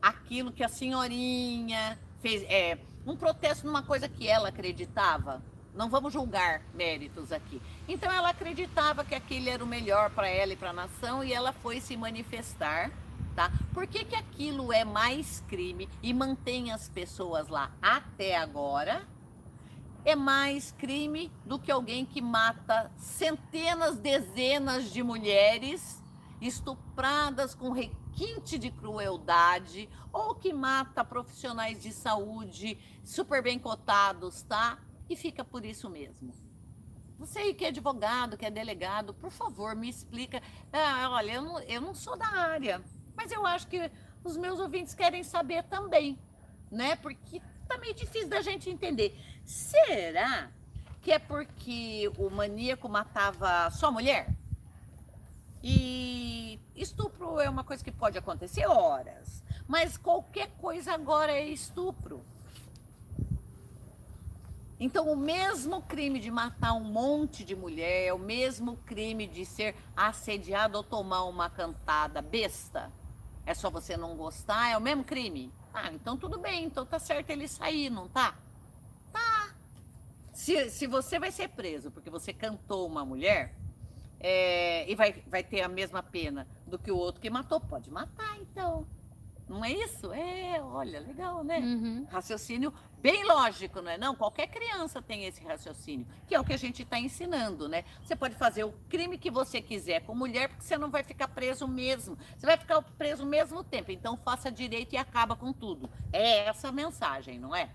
aquilo 0.00 0.52
que 0.52 0.64
a 0.64 0.68
senhorinha 0.68 1.98
fez, 2.20 2.42
é, 2.44 2.78
um 3.06 3.16
protesto 3.16 3.66
numa 3.66 3.82
coisa 3.82 4.08
que 4.08 4.28
ela 4.28 4.48
acreditava. 4.48 5.42
Não 5.74 5.88
vamos 5.88 6.12
julgar 6.12 6.62
méritos 6.72 7.32
aqui. 7.32 7.60
Então 7.88 8.12
ela 8.12 8.30
acreditava 8.30 9.04
que 9.04 9.14
aquele 9.14 9.50
era 9.50 9.62
o 9.62 9.66
melhor 9.66 10.10
para 10.10 10.28
ela 10.28 10.52
e 10.52 10.56
para 10.56 10.70
a 10.70 10.74
nação 10.74 11.24
e 11.24 11.32
ela 11.32 11.52
foi 11.52 11.80
se 11.80 11.96
manifestar 11.96 12.90
tá? 13.34 13.50
Por 13.72 13.86
que, 13.86 14.04
que 14.04 14.14
aquilo 14.14 14.72
é 14.72 14.84
mais 14.84 15.42
crime 15.48 15.88
e 16.02 16.14
mantém 16.14 16.72
as 16.72 16.88
pessoas 16.88 17.48
lá 17.48 17.72
até 17.82 18.36
agora? 18.36 19.06
É 20.04 20.14
mais 20.14 20.72
crime 20.72 21.32
do 21.44 21.58
que 21.58 21.72
alguém 21.72 22.04
que 22.04 22.20
mata 22.20 22.90
centenas, 22.96 23.96
dezenas 23.98 24.92
de 24.92 25.02
mulheres 25.02 26.02
estupradas 26.40 27.54
com 27.54 27.70
requinte 28.14 28.56
de 28.56 28.70
crueldade 28.70 29.88
ou 30.12 30.34
que 30.34 30.52
mata 30.52 31.04
profissionais 31.04 31.82
de 31.82 31.92
saúde 31.92 32.78
super 33.04 33.42
bem 33.42 33.58
cotados, 33.58 34.42
tá? 34.42 34.78
E 35.10 35.16
fica 35.16 35.44
por 35.44 35.64
isso 35.64 35.90
mesmo. 35.90 36.32
Você 37.18 37.52
que 37.52 37.64
é 37.64 37.68
advogado, 37.68 38.36
que 38.36 38.46
é 38.46 38.50
delegado, 38.50 39.12
por 39.14 39.30
favor, 39.30 39.74
me 39.74 39.88
explica. 39.88 40.40
Ah, 40.72 41.10
olha, 41.10 41.32
eu 41.32 41.42
não, 41.42 41.60
eu 41.60 41.80
não 41.80 41.94
sou 41.94 42.16
da 42.16 42.26
área, 42.26 42.82
mas 43.16 43.30
eu 43.32 43.44
acho 43.46 43.66
que 43.66 43.90
os 44.22 44.36
meus 44.36 44.60
ouvintes 44.60 44.94
querem 44.94 45.22
saber 45.22 45.64
também, 45.64 46.18
né? 46.70 46.96
Porque 46.96 47.40
tá 47.68 47.76
meio 47.78 47.94
difícil 47.94 48.28
da 48.28 48.40
gente 48.40 48.70
entender. 48.70 49.18
Será 49.44 50.50
que 51.02 51.12
é 51.12 51.18
porque 51.18 52.10
o 52.16 52.30
maníaco 52.30 52.88
matava 52.88 53.70
só 53.70 53.90
mulher? 53.90 54.28
E 55.62 56.33
estupro 56.74 57.40
é 57.40 57.48
uma 57.48 57.64
coisa 57.64 57.84
que 57.84 57.92
pode 57.92 58.18
acontecer 58.18 58.66
horas, 58.66 59.44
mas 59.66 59.96
qualquer 59.96 60.50
coisa 60.58 60.92
agora 60.92 61.32
é 61.32 61.46
estupro. 61.46 62.24
Então, 64.78 65.08
o 65.10 65.16
mesmo 65.16 65.80
crime 65.82 66.18
de 66.18 66.30
matar 66.30 66.74
um 66.74 66.84
monte 66.84 67.44
de 67.44 67.54
mulher, 67.54 68.12
o 68.12 68.18
mesmo 68.18 68.76
crime 68.78 69.26
de 69.26 69.46
ser 69.46 69.74
assediado 69.96 70.76
ou 70.76 70.82
tomar 70.82 71.24
uma 71.24 71.48
cantada 71.48 72.20
besta, 72.20 72.92
é 73.46 73.54
só 73.54 73.70
você 73.70 73.96
não 73.96 74.16
gostar, 74.16 74.70
é 74.70 74.76
o 74.76 74.80
mesmo 74.80 75.04
crime. 75.04 75.52
Ah, 75.72 75.92
então 75.92 76.16
tudo 76.16 76.38
bem, 76.38 76.64
então 76.64 76.84
tá 76.84 76.98
certo 76.98 77.30
ele 77.30 77.46
sair, 77.46 77.88
não 77.88 78.08
tá? 78.08 78.34
Tá. 79.12 79.54
Se, 80.32 80.70
se 80.70 80.86
você 80.86 81.18
vai 81.18 81.30
ser 81.30 81.48
preso 81.48 81.90
porque 81.90 82.10
você 82.10 82.32
cantou 82.32 82.86
uma 82.86 83.04
mulher, 83.04 83.54
é, 84.18 84.90
e 84.90 84.94
vai, 84.94 85.22
vai 85.26 85.44
ter 85.44 85.60
a 85.60 85.68
mesma 85.68 86.02
pena 86.02 86.46
do 86.66 86.78
que 86.78 86.90
o 86.90 86.96
outro 86.96 87.20
que 87.20 87.30
matou, 87.30 87.60
pode 87.60 87.90
matar 87.90 88.38
então. 88.40 88.86
Não 89.48 89.64
é 89.64 89.72
isso? 89.72 90.12
É, 90.12 90.60
olha, 90.62 91.00
legal, 91.00 91.44
né? 91.44 91.58
Uhum. 91.58 92.06
Raciocínio 92.10 92.72
bem 93.02 93.22
lógico, 93.24 93.82
não 93.82 93.90
é? 93.90 93.98
Não, 93.98 94.14
qualquer 94.14 94.46
criança 94.46 95.02
tem 95.02 95.26
esse 95.26 95.44
raciocínio, 95.44 96.06
que 96.26 96.34
é 96.34 96.40
o 96.40 96.44
que 96.44 96.54
a 96.54 96.56
gente 96.56 96.82
está 96.82 96.98
ensinando, 96.98 97.68
né? 97.68 97.84
Você 98.02 98.16
pode 98.16 98.34
fazer 98.34 98.64
o 98.64 98.72
crime 98.88 99.18
que 99.18 99.30
você 99.30 99.60
quiser 99.60 100.00
com 100.00 100.14
mulher, 100.14 100.48
porque 100.48 100.64
você 100.64 100.78
não 100.78 100.90
vai 100.90 101.02
ficar 101.02 101.28
preso 101.28 101.68
mesmo. 101.68 102.16
Você 102.34 102.46
vai 102.46 102.56
ficar 102.56 102.80
preso 102.80 103.22
o 103.22 103.26
mesmo 103.26 103.62
tempo. 103.62 103.92
Então 103.92 104.16
faça 104.16 104.50
direito 104.50 104.94
e 104.94 104.96
acaba 104.96 105.36
com 105.36 105.52
tudo. 105.52 105.90
É 106.10 106.46
essa 106.46 106.68
a 106.68 106.72
mensagem, 106.72 107.38
não 107.38 107.54
é? 107.54 107.68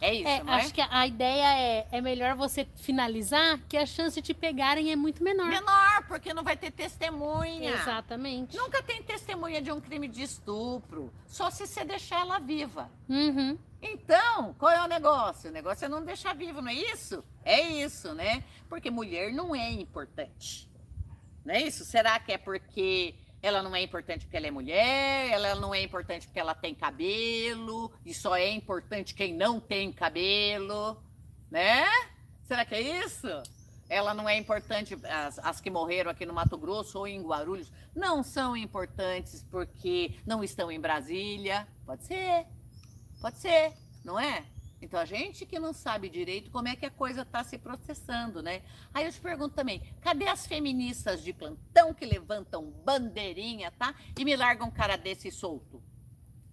É 0.00 0.14
isso, 0.14 0.28
É, 0.28 0.36
é? 0.38 0.42
acho 0.46 0.72
que 0.72 0.80
a 0.80 1.06
ideia 1.06 1.58
é, 1.58 1.86
é 1.92 2.00
melhor 2.00 2.34
você 2.34 2.66
finalizar, 2.76 3.58
que 3.68 3.76
a 3.76 3.84
chance 3.84 4.14
de 4.14 4.22
te 4.22 4.34
pegarem 4.34 4.90
é 4.90 4.96
muito 4.96 5.22
menor. 5.22 5.46
Menor, 5.46 6.06
porque 6.08 6.32
não 6.32 6.42
vai 6.42 6.56
ter 6.56 6.70
testemunha. 6.70 7.70
Exatamente. 7.74 8.56
Nunca 8.56 8.82
tem 8.82 9.02
testemunha 9.02 9.60
de 9.60 9.70
um 9.70 9.80
crime 9.80 10.08
de 10.08 10.22
estupro, 10.22 11.12
só 11.26 11.50
se 11.50 11.66
você 11.66 11.84
deixar 11.84 12.20
ela 12.20 12.38
viva. 12.38 12.90
Uhum. 13.08 13.58
Então, 13.82 14.54
qual 14.58 14.72
é 14.72 14.82
o 14.82 14.86
negócio? 14.86 15.50
O 15.50 15.52
negócio 15.52 15.84
é 15.84 15.88
não 15.88 16.02
deixar 16.04 16.34
vivo, 16.34 16.60
não 16.60 16.70
é 16.70 16.74
isso? 16.74 17.24
É 17.44 17.60
isso, 17.60 18.14
né? 18.14 18.42
Porque 18.68 18.90
mulher 18.90 19.32
não 19.32 19.54
é 19.54 19.70
importante. 19.70 20.68
Não 21.44 21.54
é 21.54 21.62
isso? 21.62 21.84
Será 21.84 22.18
que 22.20 22.32
é 22.32 22.38
porque 22.38 23.14
ela 23.42 23.62
não 23.62 23.74
é 23.74 23.82
importante 23.82 24.24
porque 24.24 24.36
ela 24.36 24.46
é 24.46 24.50
mulher? 24.50 25.30
Ela 25.30 25.54
não 25.54 25.74
é 25.74 25.82
importante 25.82 26.26
porque 26.26 26.40
ela 26.40 26.54
tem 26.54 26.74
cabelo? 26.74 27.92
E 28.04 28.12
só 28.12 28.36
é 28.36 28.50
importante 28.50 29.14
quem 29.14 29.34
não 29.34 29.58
tem 29.58 29.92
cabelo? 29.92 31.02
Né? 31.50 31.84
Será 32.44 32.64
que 32.64 32.74
é 32.74 33.04
isso? 33.04 33.28
Ela 33.88 34.14
não 34.14 34.28
é 34.28 34.36
importante, 34.36 34.96
as, 35.04 35.38
as 35.40 35.60
que 35.60 35.70
morreram 35.70 36.10
aqui 36.10 36.24
no 36.24 36.32
Mato 36.32 36.56
Grosso 36.56 36.98
ou 36.98 37.08
em 37.08 37.20
Guarulhos, 37.22 37.72
não 37.94 38.22
são 38.22 38.56
importantes 38.56 39.44
porque 39.50 40.14
não 40.24 40.44
estão 40.44 40.70
em 40.70 40.80
Brasília? 40.80 41.66
Pode 41.84 42.04
ser. 42.04 42.46
Pode 43.20 43.38
ser, 43.38 43.72
não 44.04 44.18
é? 44.18 44.44
Então 44.82 44.98
a 44.98 45.04
gente 45.04 45.44
que 45.44 45.58
não 45.58 45.72
sabe 45.72 46.08
direito 46.08 46.50
como 46.50 46.68
é 46.68 46.74
que 46.74 46.86
a 46.86 46.90
coisa 46.90 47.22
está 47.22 47.44
se 47.44 47.58
processando, 47.58 48.42
né? 48.42 48.62
Aí 48.94 49.04
eu 49.04 49.12
te 49.12 49.20
pergunto 49.20 49.54
também, 49.54 49.82
cadê 50.00 50.26
as 50.26 50.46
feministas 50.46 51.22
de 51.22 51.32
plantão 51.32 51.92
que 51.92 52.06
levantam 52.06 52.70
bandeirinha, 52.84 53.70
tá? 53.72 53.94
E 54.18 54.24
me 54.24 54.34
largam 54.34 54.68
um 54.68 54.70
cara 54.70 54.96
desse 54.96 55.30
solto? 55.30 55.82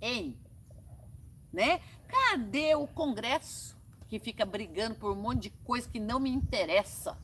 Hein? 0.01 0.37
Né? 1.53 1.79
Cadê 2.07 2.75
o 2.75 2.85
Congresso 2.85 3.77
que 4.09 4.19
fica 4.19 4.45
brigando 4.45 4.95
por 4.95 5.11
um 5.11 5.21
monte 5.21 5.43
de 5.43 5.49
coisa 5.49 5.87
que 5.89 5.99
não 5.99 6.19
me 6.19 6.29
interessa? 6.29 7.17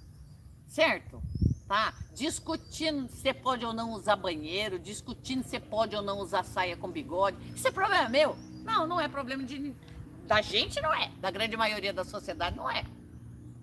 Certo? 0.67 1.21
Tá? 1.67 1.93
Discutindo 2.13 3.09
se 3.09 3.33
pode 3.33 3.65
ou 3.65 3.73
não 3.73 3.91
usar 3.91 4.15
banheiro, 4.15 4.79
discutindo 4.79 5.43
se 5.43 5.59
pode 5.59 5.95
ou 5.95 6.01
não 6.01 6.19
usar 6.19 6.43
saia 6.43 6.77
com 6.77 6.89
bigode. 6.89 7.37
Isso 7.53 7.67
é 7.67 7.71
problema 7.71 8.07
meu? 8.07 8.35
Não, 8.63 8.87
não 8.87 8.99
é 8.99 9.07
problema 9.07 9.43
de 9.43 9.73
da 10.25 10.41
gente 10.41 10.81
não 10.81 10.93
é, 10.93 11.09
da 11.19 11.29
grande 11.29 11.55
maioria 11.57 11.93
da 11.93 12.03
sociedade 12.03 12.55
não 12.55 12.69
é. 12.69 12.85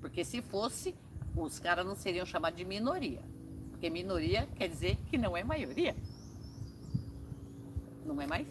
Porque 0.00 0.24
se 0.24 0.40
fosse, 0.42 0.94
os 1.36 1.58
caras 1.58 1.84
não 1.84 1.94
seriam 1.94 2.24
chamados 2.26 2.58
de 2.58 2.64
minoria. 2.64 3.22
Porque 3.70 3.90
minoria 3.90 4.48
quer 4.56 4.68
dizer 4.68 4.96
que 5.08 5.16
não 5.16 5.36
é 5.36 5.42
maioria. 5.42 5.96
Não 8.04 8.20
é 8.20 8.26
mais? 8.26 8.46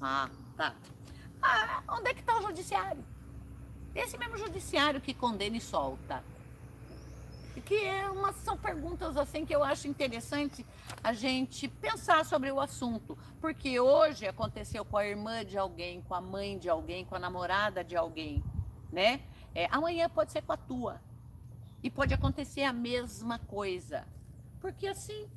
Ah, 0.00 0.28
tá. 0.56 0.74
Ah, 1.42 1.82
onde 1.88 2.10
é 2.10 2.14
que 2.14 2.20
está 2.20 2.38
o 2.38 2.42
judiciário? 2.42 3.04
Esse 3.94 4.18
mesmo 4.18 4.36
judiciário 4.36 5.00
que 5.00 5.14
condena 5.14 5.56
e 5.56 5.60
solta. 5.60 6.22
Que 7.64 7.84
é 7.84 8.08
uma, 8.10 8.32
são 8.32 8.56
perguntas 8.56 9.16
assim 9.16 9.44
que 9.44 9.54
eu 9.54 9.64
acho 9.64 9.88
interessante 9.88 10.64
a 11.02 11.12
gente 11.12 11.68
pensar 11.68 12.24
sobre 12.24 12.50
o 12.50 12.60
assunto. 12.60 13.16
Porque 13.40 13.80
hoje 13.80 14.26
aconteceu 14.26 14.84
com 14.84 14.96
a 14.96 15.06
irmã 15.06 15.44
de 15.44 15.58
alguém, 15.58 16.02
com 16.02 16.14
a 16.14 16.20
mãe 16.20 16.58
de 16.58 16.68
alguém, 16.68 17.04
com 17.04 17.14
a 17.14 17.18
namorada 17.18 17.82
de 17.82 17.96
alguém, 17.96 18.42
né? 18.92 19.22
É, 19.54 19.66
amanhã 19.70 20.08
pode 20.08 20.32
ser 20.32 20.42
com 20.42 20.52
a 20.52 20.56
tua. 20.56 21.00
E 21.82 21.90
pode 21.90 22.12
acontecer 22.12 22.62
a 22.62 22.72
mesma 22.72 23.38
coisa. 23.38 24.06
Porque 24.60 24.86
assim, 24.86 25.28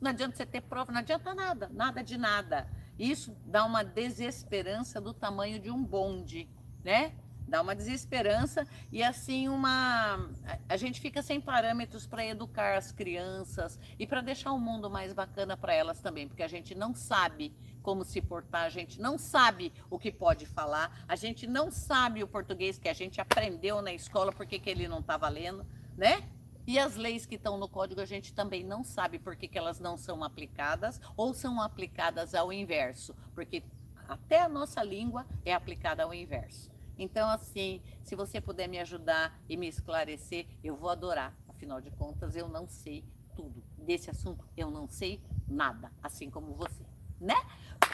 não 0.00 0.10
adianta 0.10 0.36
você 0.36 0.44
ter 0.44 0.60
prova, 0.60 0.92
não 0.92 1.00
adianta 1.00 1.34
nada, 1.34 1.70
nada 1.72 2.02
de 2.02 2.18
nada. 2.18 2.68
Isso 2.98 3.34
dá 3.46 3.64
uma 3.64 3.82
desesperança 3.82 5.00
do 5.00 5.12
tamanho 5.12 5.58
de 5.58 5.70
um 5.70 5.82
bonde, 5.82 6.48
né? 6.84 7.14
Dá 7.46 7.60
uma 7.60 7.74
desesperança 7.74 8.66
e 8.90 9.02
assim 9.02 9.48
uma 9.48 10.30
a 10.68 10.76
gente 10.76 11.00
fica 11.00 11.22
sem 11.22 11.40
parâmetros 11.40 12.06
para 12.06 12.24
educar 12.24 12.76
as 12.76 12.90
crianças 12.90 13.78
e 13.98 14.06
para 14.06 14.20
deixar 14.20 14.52
o 14.52 14.58
mundo 14.58 14.88
mais 14.90 15.12
bacana 15.12 15.56
para 15.56 15.74
elas 15.74 16.00
também, 16.00 16.26
porque 16.26 16.42
a 16.42 16.48
gente 16.48 16.74
não 16.74 16.94
sabe 16.94 17.52
como 17.82 18.02
se 18.02 18.20
portar, 18.22 18.64
a 18.64 18.70
gente 18.70 18.98
não 18.98 19.18
sabe 19.18 19.70
o 19.90 19.98
que 19.98 20.10
pode 20.10 20.46
falar, 20.46 21.04
a 21.06 21.14
gente 21.14 21.46
não 21.46 21.70
sabe 21.70 22.24
o 22.24 22.26
português 22.26 22.78
que 22.78 22.88
a 22.88 22.94
gente 22.94 23.20
aprendeu 23.20 23.82
na 23.82 23.92
escola, 23.92 24.32
porque 24.32 24.58
que 24.58 24.70
ele 24.70 24.88
não 24.88 25.00
está 25.00 25.18
valendo, 25.18 25.66
né? 25.96 26.26
E 26.66 26.78
as 26.78 26.96
leis 26.96 27.26
que 27.26 27.34
estão 27.34 27.58
no 27.58 27.68
código 27.68 28.00
a 28.00 28.06
gente 28.06 28.32
também 28.32 28.64
não 28.64 28.82
sabe 28.82 29.18
por 29.18 29.36
que, 29.36 29.46
que 29.46 29.58
elas 29.58 29.78
não 29.78 29.98
são 29.98 30.24
aplicadas 30.24 30.98
ou 31.14 31.34
são 31.34 31.60
aplicadas 31.60 32.34
ao 32.34 32.50
inverso, 32.50 33.14
porque 33.34 33.62
até 34.08 34.40
a 34.40 34.48
nossa 34.48 34.82
língua 34.82 35.26
é 35.44 35.52
aplicada 35.52 36.04
ao 36.04 36.14
inverso. 36.14 36.73
Então, 36.98 37.28
assim, 37.28 37.80
se 38.02 38.14
você 38.14 38.40
puder 38.40 38.68
me 38.68 38.78
ajudar 38.78 39.38
e 39.48 39.56
me 39.56 39.68
esclarecer, 39.68 40.46
eu 40.62 40.76
vou 40.76 40.90
adorar. 40.90 41.34
Afinal 41.48 41.80
de 41.80 41.90
contas, 41.90 42.36
eu 42.36 42.48
não 42.48 42.68
sei 42.68 43.04
tudo. 43.34 43.62
Desse 43.78 44.10
assunto, 44.10 44.44
eu 44.56 44.70
não 44.70 44.88
sei 44.88 45.20
nada, 45.48 45.90
assim 46.02 46.30
como 46.30 46.54
você, 46.54 46.84
né? 47.20 47.34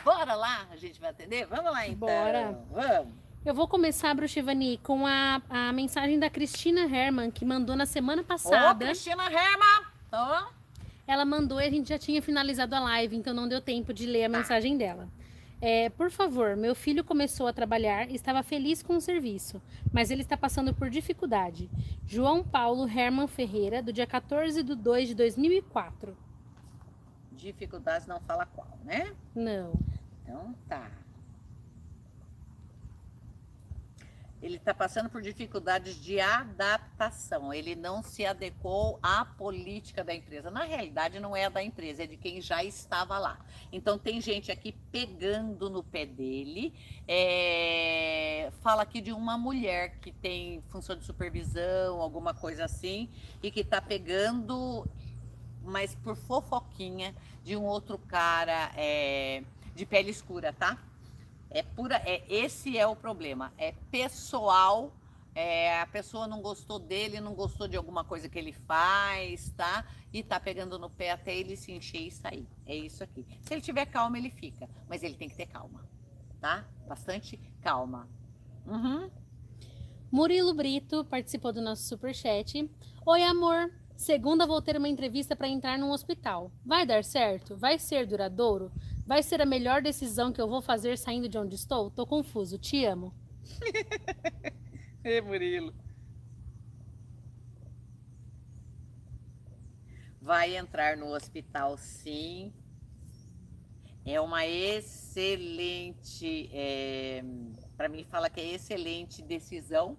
Bora 0.05 0.35
lá, 0.35 0.69
a 0.71 0.77
gente 0.77 1.01
vai 1.01 1.11
atender? 1.11 1.47
Vamos 1.47 1.73
lá, 1.73 1.87
então. 1.87 2.09
Bora. 2.09 2.65
Vamos. 2.71 3.15
Eu 3.45 3.55
vou 3.55 3.67
começar, 3.67 4.15
Bruxivani, 4.15 4.79
com 4.79 5.07
a, 5.07 5.41
a 5.49 5.73
mensagem 5.73 6.19
da 6.19 6.29
Cristina 6.29 6.83
Herman, 6.83 7.31
que 7.31 7.43
mandou 7.45 7.75
na 7.75 7.87
semana 7.87 8.21
Ô, 8.21 8.25
passada. 8.25 8.85
Cristina 8.85 9.25
Herman! 9.25 9.87
Ó, 10.13 10.49
Ela 11.07 11.25
mandou 11.25 11.59
e 11.61 11.65
a 11.65 11.71
gente 11.71 11.89
já 11.89 11.99
tinha 11.99 12.21
finalizado 12.21 12.75
a 12.75 12.81
live, 12.81 13.17
então 13.17 13.33
não 13.33 13.49
deu 13.49 13.61
tempo 13.61 13.95
de 13.95 14.05
ler 14.07 14.25
a 14.25 14.29
mensagem 14.29 14.77
dela. 14.77 15.09
É, 15.61 15.91
por 15.91 16.11
favor, 16.11 16.57
meu 16.57 16.75
filho 16.75 17.05
começou 17.05 17.47
a 17.47 17.53
trabalhar 17.53 18.11
e 18.11 18.15
estava 18.15 18.43
feliz 18.43 18.83
com 18.83 18.97
o 18.97 19.01
serviço, 19.01 19.61
mas 19.93 20.11
ele 20.11 20.23
está 20.23 20.37
passando 20.37 20.73
por 20.73 20.89
dificuldade. 20.89 21.71
João 22.07 22.43
Paulo 22.43 22.89
Herman 22.89 23.27
Ferreira, 23.27 23.83
do 23.83 23.93
dia 23.93 24.07
14 24.07 24.63
de 24.63 24.75
2 24.75 25.09
de 25.09 25.15
2004. 25.15 26.17
dificuldades 27.33 28.07
não 28.07 28.21
fala 28.21 28.47
qual, 28.47 28.79
né? 28.85 29.15
Não. 29.35 29.73
Então 30.23 30.55
tá. 30.69 30.91
Ele 34.43 34.57
está 34.57 34.73
passando 34.73 35.11
por 35.11 35.21
dificuldades 35.21 36.01
de 36.01 36.19
adaptação. 36.19 37.53
Ele 37.53 37.75
não 37.75 38.03
se 38.03 38.25
adequou 38.25 38.99
à 39.03 39.25
política 39.25 40.03
da 40.03 40.15
empresa. 40.15 40.51
Na 40.51 40.65
realidade, 40.65 41.21
não 41.21 41.37
é 41.37 41.45
a 41.45 41.49
da 41.51 41.63
empresa, 41.63 42.05
é 42.05 42.07
de 42.07 42.17
quem 42.17 42.41
já 42.41 42.65
estava 42.65 43.19
lá. 43.19 43.39
Então, 43.71 43.99
tem 43.99 44.21
gente 44.21 44.51
aqui 44.51 44.73
pegando 44.91 45.69
no 45.69 45.83
pé 45.83 46.07
dele. 46.07 46.73
É... 47.07 48.51
Fala 48.63 48.83
aqui 48.83 49.03
de 49.03 49.13
uma 49.13 49.37
mulher 49.37 49.99
que 50.01 50.11
tem 50.11 50.63
função 50.69 50.97
de 50.97 51.05
supervisão, 51.05 52.01
alguma 52.01 52.33
coisa 52.33 52.65
assim, 52.65 53.11
e 53.43 53.51
que 53.51 53.61
está 53.61 53.81
pegando, 53.81 54.87
mas 55.63 55.95
por 55.97 56.17
fofoquinha, 56.17 57.15
de 57.45 57.57
um 57.57 57.65
outro 57.65 57.99
cara 57.99 58.73
é... 58.75 59.43
de 59.75 59.85
pele 59.85 60.11
escura, 60.11 60.51
tá? 60.51 60.79
É 61.51 61.63
pura, 61.63 61.97
é 62.07 62.23
esse 62.33 62.79
é 62.79 62.87
o 62.87 62.95
problema. 62.95 63.53
É 63.59 63.73
pessoal. 63.91 64.93
É, 65.33 65.81
a 65.81 65.87
pessoa 65.87 66.27
não 66.27 66.43
gostou 66.43 66.79
dele, 66.79 67.21
não 67.21 67.35
gostou 67.35 67.69
de 67.69 67.77
alguma 67.77 68.03
coisa 68.05 68.29
que 68.29 68.37
ele 68.37 68.53
faz, 68.53 69.53
tá? 69.57 69.87
E 70.13 70.25
tá 70.25 70.41
pegando 70.41 70.77
no 70.77 70.91
pé 70.91 71.13
até 71.13 71.35
ele 71.37 71.57
se 71.57 71.71
encher 71.71 72.01
e 72.01 72.11
sair. 72.11 72.49
É 72.67 72.75
isso 72.75 73.03
aqui. 73.05 73.25
Se 73.43 73.55
ele 73.55 73.61
tiver 73.61 73.87
calma, 73.87 74.19
ele 74.19 74.31
fica. 74.31 74.69
Mas 74.89 75.05
ele 75.05 75.15
tem 75.15 75.29
que 75.29 75.37
ter 75.37 75.47
calma, 75.47 75.89
tá? 76.41 76.65
Bastante 76.87 77.37
calma. 77.63 78.09
Uhum. 78.67 79.09
Murilo 80.11 80.53
Brito 80.53 81.05
participou 81.05 81.53
do 81.53 81.63
nosso 81.63 81.85
superchat. 81.85 82.69
Oi, 83.07 83.23
amor. 83.23 83.71
Segunda 83.97 84.47
vou 84.47 84.61
ter 84.63 84.77
uma 84.77 84.89
entrevista 84.89 85.37
para 85.37 85.47
entrar 85.47 85.79
num 85.79 85.91
hospital. 85.91 86.51
Vai 86.65 86.87
dar 86.87 87.05
certo? 87.05 87.55
Vai 87.57 87.79
ser 87.79 88.07
duradouro? 88.07 88.73
Vai 89.07 89.23
ser 89.23 89.41
a 89.41 89.47
melhor 89.47 89.83
decisão 89.83 90.33
que 90.33 90.41
eu 90.41 90.49
vou 90.49 90.63
fazer 90.63 90.97
saindo 90.97 91.29
de 91.29 91.37
onde 91.37 91.55
estou? 91.55 91.91
Tô 91.91 92.07
confuso. 92.07 92.59
Te 92.59 92.85
amo. 92.85 93.13
Ê, 95.03 95.21
Murilo. 95.21 95.75
Vai 100.21 100.57
entrar 100.57 100.97
no 100.97 101.15
hospital, 101.15 101.77
sim. 101.79 102.53
É 104.05 104.21
uma 104.21 104.47
excelente, 104.47 106.01
é, 106.53 107.23
para 107.77 107.89
mim 107.89 108.05
fala 108.05 108.31
que 108.31 108.41
é 108.41 108.55
excelente 108.55 109.23
decisão 109.23 109.97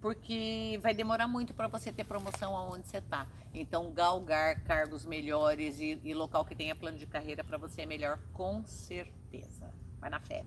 porque 0.00 0.78
vai 0.82 0.94
demorar 0.94 1.28
muito 1.28 1.52
para 1.52 1.68
você 1.68 1.92
ter 1.92 2.04
promoção 2.04 2.56
aonde 2.56 2.88
você 2.88 2.98
está. 2.98 3.26
Então, 3.52 3.92
galgar 3.92 4.62
cargos 4.62 5.04
melhores 5.04 5.78
e, 5.78 6.00
e 6.02 6.14
local 6.14 6.44
que 6.44 6.54
tenha 6.54 6.74
plano 6.74 6.98
de 6.98 7.06
carreira 7.06 7.44
para 7.44 7.58
você 7.58 7.82
é 7.82 7.86
melhor, 7.86 8.18
com 8.32 8.64
certeza. 8.64 9.72
Vai 10.00 10.10
na 10.10 10.20
fé. 10.20 10.44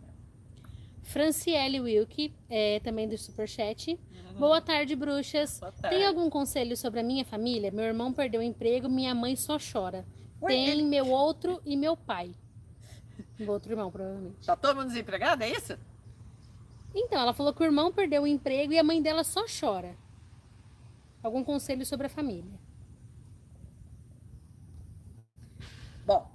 Franciele 1.04 1.82
Wilke, 1.82 2.34
é, 2.50 2.80
também 2.80 3.08
do 3.08 3.18
Superchat. 3.18 3.92
Uhum. 3.92 4.40
Boa 4.40 4.62
tarde, 4.62 4.96
bruxas. 4.96 5.60
Boa 5.60 5.72
tarde. 5.72 5.96
Tem 5.96 6.06
algum 6.08 6.30
conselho 6.30 6.76
sobre 6.76 7.02
a 7.02 7.04
minha 7.04 7.26
família? 7.26 7.72
Meu 7.72 7.86
irmão 7.86 8.14
perdeu 8.14 8.42
o 8.42 8.44
emprego, 8.44 8.90
minha 8.90 9.14
mãe 9.14 9.36
só 9.36 9.58
chora. 9.60 10.06
Tem 10.48 10.70
ele... 10.70 10.84
meu 10.84 11.10
outro 11.10 11.62
e 11.66 11.76
meu 11.76 11.96
pai. 11.96 12.34
Meu 13.38 13.52
outro 13.52 13.72
irmão, 13.72 13.92
provavelmente. 13.92 14.46
Tá 14.46 14.56
todo 14.56 14.76
mundo 14.76 14.88
desempregado, 14.88 15.44
é 15.44 15.50
isso? 15.50 15.78
Então, 16.94 17.20
ela 17.20 17.34
falou 17.34 17.54
que 17.54 17.62
o 17.62 17.66
irmão 17.66 17.92
perdeu 17.92 18.24
o 18.24 18.28
emprego 18.28 18.72
e 18.72 18.80
a 18.80 18.84
mãe 18.84 19.02
dela 19.02 19.24
só 19.24 19.46
chora. 19.48 19.98
Algum 21.24 21.44
conselho 21.44 21.86
sobre 21.86 22.08
a 22.08 22.10
família? 22.10 22.60
Bom, 26.06 26.30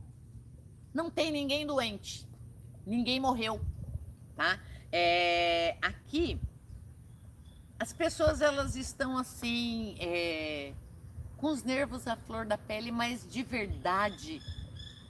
não 0.93 1.11
tem 1.11 1.31
ninguém 1.31 1.67
doente. 1.67 2.27
Ninguém 2.85 3.21
morreu, 3.21 3.61
tá? 4.35 4.59
É, 4.91 5.77
aqui, 5.83 6.41
as 7.79 7.93
pessoas 7.93 8.41
elas 8.41 8.75
estão 8.75 9.19
assim, 9.19 9.95
é, 10.01 10.73
com 11.37 11.49
os 11.49 11.63
nervos 11.63 12.09
à 12.09 12.17
flor 12.17 12.47
da 12.47 12.57
pele, 12.57 12.91
mas 12.91 13.31
de 13.31 13.43
verdade 13.43 14.41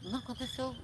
não 0.02 0.18
aconteceu 0.18 0.74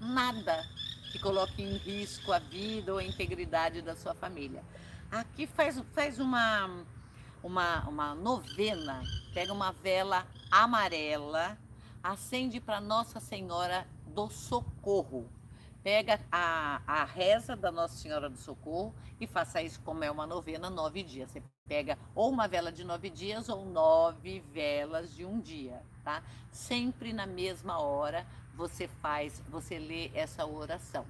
nada 0.00 0.64
que 1.12 1.18
coloque 1.18 1.62
em 1.62 1.76
risco 1.76 2.32
a 2.32 2.38
vida 2.38 2.92
ou 2.92 2.98
a 2.98 3.04
integridade 3.04 3.82
da 3.82 3.94
sua 3.96 4.14
família. 4.14 4.62
Aqui 5.10 5.46
faz, 5.46 5.82
faz 5.92 6.18
uma, 6.18 6.84
uma, 7.42 7.88
uma 7.88 8.14
novena, 8.14 9.02
pega 9.32 9.52
uma 9.52 9.72
vela 9.72 10.26
amarela, 10.50 11.58
acende 12.02 12.60
para 12.60 12.80
Nossa 12.80 13.20
Senhora 13.20 13.86
do 14.06 14.28
Socorro. 14.28 15.30
Pega 15.82 16.20
a, 16.32 16.82
a 16.84 17.04
reza 17.04 17.54
da 17.54 17.70
Nossa 17.70 17.94
Senhora 17.96 18.28
do 18.28 18.36
Socorro 18.36 18.92
e 19.20 19.26
faça 19.26 19.62
isso 19.62 19.80
como 19.82 20.02
é 20.02 20.10
uma 20.10 20.26
novena, 20.26 20.68
nove 20.68 21.04
dias. 21.04 21.30
Você 21.30 21.42
pega 21.68 21.96
ou 22.12 22.30
uma 22.30 22.48
vela 22.48 22.72
de 22.72 22.82
nove 22.82 23.08
dias 23.08 23.48
ou 23.48 23.64
nove 23.64 24.40
velas 24.52 25.14
de 25.14 25.24
um 25.24 25.40
dia, 25.40 25.80
tá? 26.02 26.24
Sempre 26.50 27.12
na 27.12 27.26
mesma 27.26 27.78
hora, 27.80 28.26
você 28.56 28.88
faz, 28.88 29.42
você 29.48 29.78
lê 29.78 30.10
essa 30.14 30.46
oração. 30.46 31.06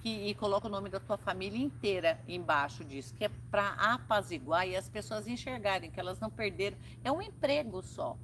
Que, 0.00 0.28
e 0.28 0.34
coloca 0.34 0.66
o 0.66 0.70
nome 0.70 0.88
da 0.88 1.00
tua 1.00 1.16
família 1.16 1.58
inteira 1.58 2.20
embaixo 2.26 2.84
disso, 2.84 3.14
que 3.14 3.24
é 3.24 3.30
para 3.50 3.70
apaziguar 3.74 4.66
e 4.66 4.76
as 4.76 4.88
pessoas 4.88 5.26
enxergarem 5.26 5.90
que 5.90 6.00
elas 6.00 6.18
não 6.20 6.30
perderam. 6.30 6.76
É 7.04 7.10
um 7.10 7.20
emprego 7.20 7.82
só. 7.82 8.16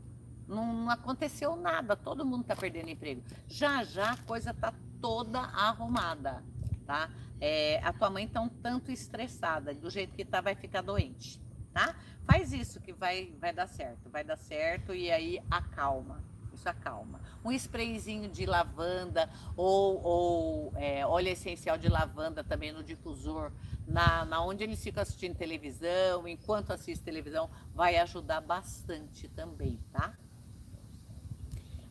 Não, 0.46 0.72
não 0.72 0.90
aconteceu 0.90 1.56
nada, 1.56 1.96
todo 1.96 2.24
mundo 2.24 2.42
está 2.42 2.56
perdendo 2.56 2.90
emprego. 2.90 3.22
Já 3.46 3.84
já 3.84 4.12
a 4.12 4.16
coisa 4.18 4.50
está 4.50 4.72
toda 5.00 5.40
arrumada, 5.40 6.42
tá? 6.86 7.10
É, 7.40 7.80
a 7.82 7.92
tua 7.92 8.10
mãe 8.10 8.24
está 8.24 8.40
um 8.40 8.48
tanto 8.48 8.92
estressada, 8.92 9.74
do 9.74 9.90
jeito 9.90 10.14
que 10.14 10.22
está, 10.22 10.40
vai 10.40 10.54
ficar 10.54 10.82
doente, 10.82 11.40
tá? 11.72 11.96
Faz 12.24 12.52
isso 12.52 12.80
que 12.80 12.92
vai, 12.92 13.32
vai 13.40 13.52
dar 13.52 13.66
certo, 13.66 14.08
vai 14.10 14.22
dar 14.22 14.36
certo 14.36 14.94
e 14.94 15.10
aí 15.10 15.40
acalma 15.50 16.31
isso 16.62 16.68
acalma. 16.68 17.20
Um 17.44 17.50
sprayzinho 17.52 18.28
de 18.28 18.46
lavanda 18.46 19.28
ou, 19.56 20.00
ou 20.02 20.72
é, 20.76 21.04
óleo 21.04 21.28
essencial 21.28 21.76
de 21.76 21.88
lavanda 21.88 22.44
também 22.44 22.72
no 22.72 22.84
difusor, 22.84 23.50
na, 23.86 24.24
na 24.24 24.44
onde 24.44 24.62
eles 24.62 24.82
ficam 24.82 25.02
assistindo 25.02 25.34
televisão, 25.36 26.26
enquanto 26.28 26.70
assiste 26.70 27.02
televisão, 27.02 27.50
vai 27.74 27.96
ajudar 27.98 28.40
bastante 28.40 29.28
também, 29.28 29.80
tá? 29.92 30.16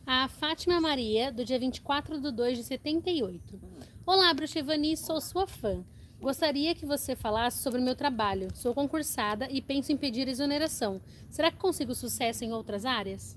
A 0.06 0.26
Fátima 0.26 0.80
Maria, 0.80 1.30
do 1.30 1.44
dia 1.44 1.58
24 1.58 2.20
de 2.20 2.32
2 2.32 2.58
de 2.58 2.64
78. 2.64 3.56
Hum. 3.62 3.80
Olá, 4.04 4.32
Bruxa 4.34 4.58
Ivani, 4.58 4.96
sou 4.96 5.20
sua 5.20 5.46
fã. 5.46 5.84
Gostaria 6.20 6.74
que 6.74 6.86
você 6.86 7.14
falasse 7.14 7.62
sobre 7.62 7.80
o 7.80 7.84
meu 7.84 7.94
trabalho. 7.94 8.48
Sou 8.54 8.74
concursada 8.74 9.48
e 9.50 9.60
penso 9.60 9.92
em 9.92 9.96
pedir 9.96 10.26
exoneração. 10.28 11.00
Será 11.30 11.50
que 11.50 11.56
consigo 11.56 11.94
sucesso 11.94 12.44
em 12.44 12.52
outras 12.52 12.84
áreas? 12.84 13.36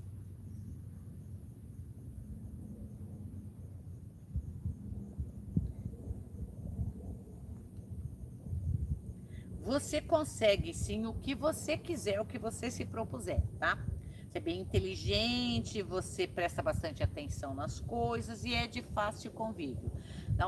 Você 9.86 10.02
consegue 10.02 10.74
sim 10.74 11.06
o 11.06 11.14
que 11.14 11.36
você 11.36 11.78
quiser, 11.78 12.20
o 12.20 12.26
que 12.26 12.40
você 12.40 12.72
se 12.72 12.84
propuser, 12.84 13.40
tá? 13.60 13.78
Você 14.28 14.40
é 14.40 14.42
bem 14.42 14.60
inteligente, 14.60 15.84
você 15.84 16.26
presta 16.26 16.64
bastante 16.64 17.04
atenção 17.04 17.54
nas 17.54 17.82
coisas 17.82 18.44
e 18.44 18.52
é 18.52 18.66
de 18.66 18.82
fácil 18.82 19.30
convívio. 19.30 19.92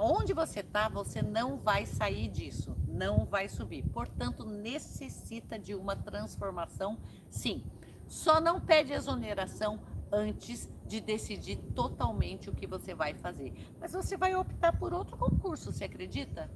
Onde 0.02 0.34
você 0.34 0.62
está, 0.62 0.90
você 0.90 1.22
não 1.22 1.56
vai 1.56 1.86
sair 1.86 2.30
disso, 2.30 2.76
não 2.88 3.26
vai 3.26 3.48
subir. 3.48 3.84
Portanto, 3.90 4.44
necessita 4.44 5.60
de 5.60 5.76
uma 5.76 5.96
transformação, 5.96 6.98
sim. 7.30 7.64
Só 8.08 8.42
não 8.42 8.60
pede 8.60 8.92
exoneração 8.92 9.80
antes 10.12 10.68
de 10.88 11.00
decidir 11.00 11.58
totalmente 11.76 12.50
o 12.50 12.56
que 12.56 12.66
você 12.66 12.96
vai 12.96 13.14
fazer. 13.14 13.54
Mas 13.80 13.92
você 13.92 14.18
vai 14.18 14.34
optar 14.36 14.76
por 14.76 14.96
outro 14.96 15.16
concurso, 15.16 15.72
você 15.72 15.84
acredita? 15.84 16.50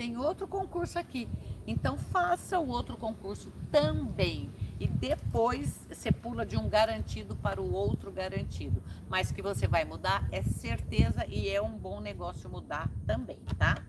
Tem 0.00 0.16
outro 0.16 0.48
concurso 0.48 0.98
aqui. 0.98 1.28
Então 1.66 1.98
faça 1.98 2.58
o 2.58 2.66
outro 2.68 2.96
concurso 2.96 3.52
também. 3.70 4.50
E 4.80 4.88
depois 4.88 5.86
você 5.86 6.10
pula 6.10 6.46
de 6.46 6.56
um 6.56 6.70
garantido 6.70 7.36
para 7.36 7.60
o 7.60 7.70
outro 7.70 8.10
garantido. 8.10 8.82
Mas 9.10 9.30
que 9.30 9.42
você 9.42 9.68
vai 9.68 9.84
mudar 9.84 10.26
é 10.32 10.42
certeza 10.42 11.26
e 11.28 11.50
é 11.50 11.60
um 11.60 11.76
bom 11.76 12.00
negócio 12.00 12.48
mudar 12.48 12.90
também, 13.06 13.36
tá? 13.58 13.84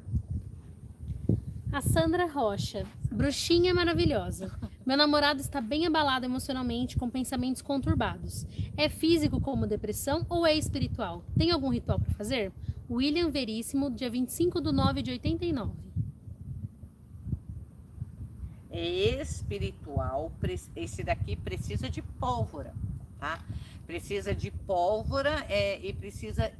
A 1.72 1.80
Sandra 1.80 2.30
Rocha, 2.30 2.86
bruxinha 3.10 3.74
maravilhosa. 3.74 4.52
Meu 4.86 4.98
namorado 4.98 5.40
está 5.40 5.62
bem 5.62 5.88
abalado 5.88 6.26
emocionalmente 6.26 6.98
com 6.98 7.10
pensamentos 7.10 7.62
conturbados. 7.62 8.46
É 8.76 8.90
físico 8.90 9.40
como 9.40 9.66
depressão 9.66 10.26
ou 10.28 10.46
é 10.46 10.54
espiritual? 10.58 11.24
Tem 11.38 11.52
algum 11.52 11.70
ritual 11.70 12.02
para 12.02 12.14
fazer? 12.16 12.52
William 12.90 13.30
Veríssimo, 13.30 13.90
dia 13.90 14.10
25 14.10 14.60
de 14.60 14.74
9 14.74 15.02
de 15.02 15.12
89 15.12 15.72
é 15.72 15.91
espiritual, 18.72 20.32
esse 20.76 21.04
daqui 21.04 21.36
precisa 21.36 21.90
de 21.90 22.02
pólvora, 22.02 22.74
tá? 23.20 23.40
Precisa 23.86 24.34
de 24.34 24.52
pólvora 24.52 25.46
é, 25.50 25.80
e 25.86 25.94
precisa 25.94 26.52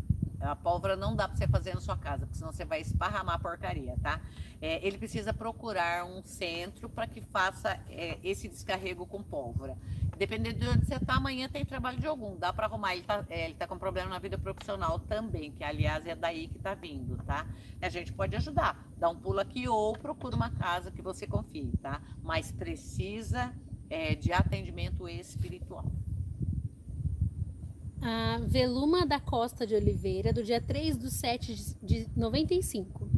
a 0.42 0.56
pólvora 0.56 0.96
não 0.96 1.16
dá 1.16 1.28
para 1.28 1.38
você 1.38 1.48
fazer 1.48 1.76
na 1.76 1.82
sua 1.82 1.96
casa, 1.96 2.26
porque 2.26 2.38
senão 2.38 2.52
você 2.52 2.66
vai 2.66 2.82
esparramar 2.82 3.36
a 3.36 3.40
porcaria, 3.40 3.96
tá? 4.02 4.20
É, 4.62 4.86
ele 4.86 4.98
precisa 4.98 5.34
procurar 5.34 6.06
um 6.06 6.24
centro 6.24 6.90
para 6.90 7.08
que 7.08 7.22
faça 7.22 7.80
é, 7.90 8.18
esse 8.24 8.48
descarrego 8.48 9.06
com 9.06 9.22
pólvora. 9.22 9.78
Dependendo 10.18 10.60
de 10.60 10.68
onde 10.68 10.86
você 10.86 10.96
está, 10.96 11.16
amanhã 11.16 11.50
tem 11.50 11.66
trabalho 11.66 12.00
de 12.00 12.06
algum. 12.06 12.38
Dá 12.38 12.54
para 12.54 12.68
arrumar. 12.68 12.92
Ele 12.94 13.02
está 13.02 13.26
é, 13.30 13.54
tá 13.54 13.66
com 13.66 13.78
problema 13.78 14.10
na 14.10 14.20
vida 14.20 14.38
profissional 14.38 15.00
também, 15.00 15.52
que 15.52 15.64
aliás 15.64 16.06
é 16.06 16.16
daí 16.16 16.48
que 16.48 16.58
está 16.58 16.76
vindo, 16.76 17.18
tá? 17.24 17.46
A 17.82 17.90
gente 17.90 18.14
pode 18.14 18.36
ajudar. 18.36 18.78
Dá 19.02 19.10
um 19.10 19.16
pulo 19.16 19.40
aqui 19.40 19.68
ou 19.68 19.94
procura 19.94 20.36
uma 20.36 20.52
casa 20.52 20.92
que 20.92 21.02
você 21.02 21.26
confie, 21.26 21.76
tá? 21.82 22.00
Mas 22.22 22.52
precisa 22.52 23.52
é, 23.90 24.14
de 24.14 24.32
atendimento 24.32 25.10
espiritual. 25.10 25.92
A 28.00 28.38
Veluma 28.46 29.04
da 29.04 29.20
Costa 29.20 29.66
de 29.66 29.74
Oliveira, 29.74 30.32
do 30.32 30.44
dia 30.44 30.62
3 30.62 31.00
de 31.00 31.10
7 31.10 31.76
de 31.82 32.08
95. 32.16 33.10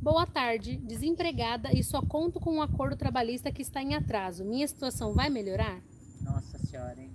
Boa 0.00 0.26
tarde, 0.26 0.76
desempregada 0.76 1.76
e 1.76 1.82
só 1.82 2.00
conto 2.00 2.38
com 2.38 2.54
um 2.54 2.62
acordo 2.62 2.94
trabalhista 2.94 3.50
que 3.50 3.62
está 3.62 3.82
em 3.82 3.96
atraso. 3.96 4.44
Minha 4.44 4.68
situação 4.68 5.12
vai 5.12 5.28
melhorar? 5.28 5.82
Nossa 6.20 6.56
senhora, 6.58 7.02
hein? 7.02 7.11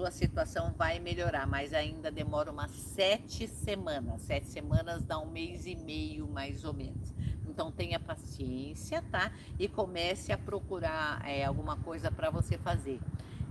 Sua 0.00 0.10
situação 0.10 0.72
vai 0.78 0.98
melhorar, 0.98 1.46
mas 1.46 1.74
ainda 1.74 2.10
demora 2.10 2.50
umas 2.50 2.70
sete 2.70 3.46
semanas. 3.46 4.22
Sete 4.22 4.46
semanas 4.46 5.02
dá 5.02 5.18
um 5.18 5.30
mês 5.30 5.66
e 5.66 5.74
meio, 5.74 6.26
mais 6.26 6.64
ou 6.64 6.72
menos. 6.72 7.12
Então 7.46 7.70
tenha 7.70 8.00
paciência, 8.00 9.02
tá? 9.12 9.30
E 9.58 9.68
comece 9.68 10.32
a 10.32 10.38
procurar 10.38 11.22
é, 11.28 11.44
alguma 11.44 11.76
coisa 11.76 12.10
para 12.10 12.30
você 12.30 12.56
fazer. 12.56 12.98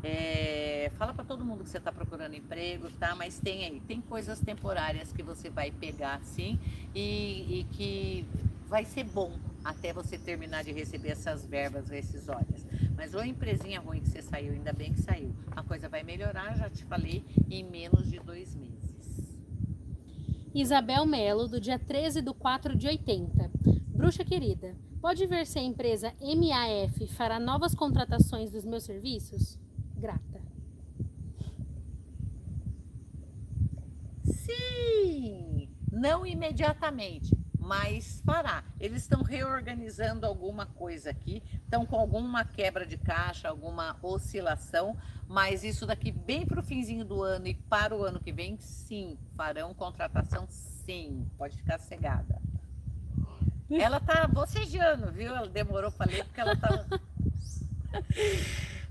É, 0.04 0.92
fala 0.98 1.14
para 1.14 1.24
todo 1.24 1.46
mundo 1.46 1.64
que 1.64 1.70
você 1.70 1.78
está 1.78 1.92
procurando 1.92 2.34
emprego, 2.34 2.90
tá? 2.94 3.14
Mas 3.14 3.40
tem 3.40 3.66
aí, 3.66 3.80
tem 3.82 4.02
coisas 4.02 4.40
temporárias 4.40 5.14
que 5.14 5.22
você 5.22 5.52
vai 5.52 5.70
pegar 5.70 6.20
sim 6.24 6.60
e, 6.96 7.60
e 7.60 7.64
que 7.66 8.28
vai 8.68 8.86
ser 8.86 9.04
bom 9.04 9.38
até 9.64 9.94
você 9.94 10.18
terminar 10.18 10.64
de 10.64 10.72
receber 10.72 11.10
essas 11.10 11.46
verbas 11.46 11.90
rescisórias. 11.90 12.59
Mas 13.00 13.14
ou 13.14 13.24
empresinha 13.24 13.80
ruim 13.80 14.02
que 14.02 14.10
você 14.10 14.22
saiu, 14.22 14.52
ainda 14.52 14.74
bem 14.74 14.92
que 14.92 15.02
saiu. 15.02 15.34
A 15.52 15.64
coisa 15.64 15.88
vai 15.88 16.04
melhorar, 16.04 16.58
já 16.58 16.70
te 16.70 16.84
falei, 16.84 17.26
em 17.50 17.64
menos 17.64 18.12
de 18.12 18.20
dois 18.20 18.54
meses. 18.54 19.40
Isabel 20.54 21.06
Melo, 21.06 21.48
do 21.48 21.62
dia 21.62 21.80
13 21.80 22.22
do 22.22 22.34
4 22.34 22.78
de 22.78 22.88
80. 22.88 23.50
Bruxa 23.88 24.26
querida, 24.26 24.76
pode 25.00 25.26
ver 25.28 25.48
se 25.48 25.58
a 25.58 25.64
empresa 25.64 26.14
MAF 26.20 27.08
fará 27.16 27.40
novas 27.40 27.74
contratações 27.74 28.52
dos 28.52 28.66
meus 28.66 28.84
serviços? 28.84 29.58
grata. 29.96 30.42
Sim, 34.26 35.70
não 35.90 36.26
imediatamente, 36.26 37.34
mas 37.58 38.22
fará. 38.26 38.64
Eles 38.80 39.04
estão 39.04 39.22
reorganizando 39.22 40.26
alguma 40.26 40.66
coisa 40.66 41.12
aqui, 41.12 41.44
estão 41.70 41.86
com 41.86 41.96
alguma 41.96 42.44
quebra 42.44 42.84
de 42.84 42.98
caixa, 42.98 43.48
alguma 43.48 43.96
oscilação, 44.02 44.98
mas 45.28 45.64
isso 45.64 45.86
daqui 45.86 46.12
bem 46.12 46.44
para 46.44 46.60
o 46.60 46.64
finzinho 46.64 47.06
do 47.06 47.22
ano 47.22 47.48
e 47.48 47.54
para 47.54 47.96
o 47.96 48.04
ano 48.04 48.20
que 48.20 48.32
vem, 48.32 48.58
sim, 48.58 49.16
farão 49.38 49.72
contratação, 49.76 50.48
sim, 50.50 51.28
pode 51.38 51.56
ficar 51.56 51.78
cegada. 51.78 52.42
Ela 53.70 54.00
tá 54.00 54.28
bocejando, 54.28 55.12
viu? 55.12 55.36
Ela 55.36 55.48
demorou 55.48 55.92
para 55.92 56.12
ler 56.12 56.26
porque 56.26 56.42
ela 56.42 56.56
tá 56.56 56.86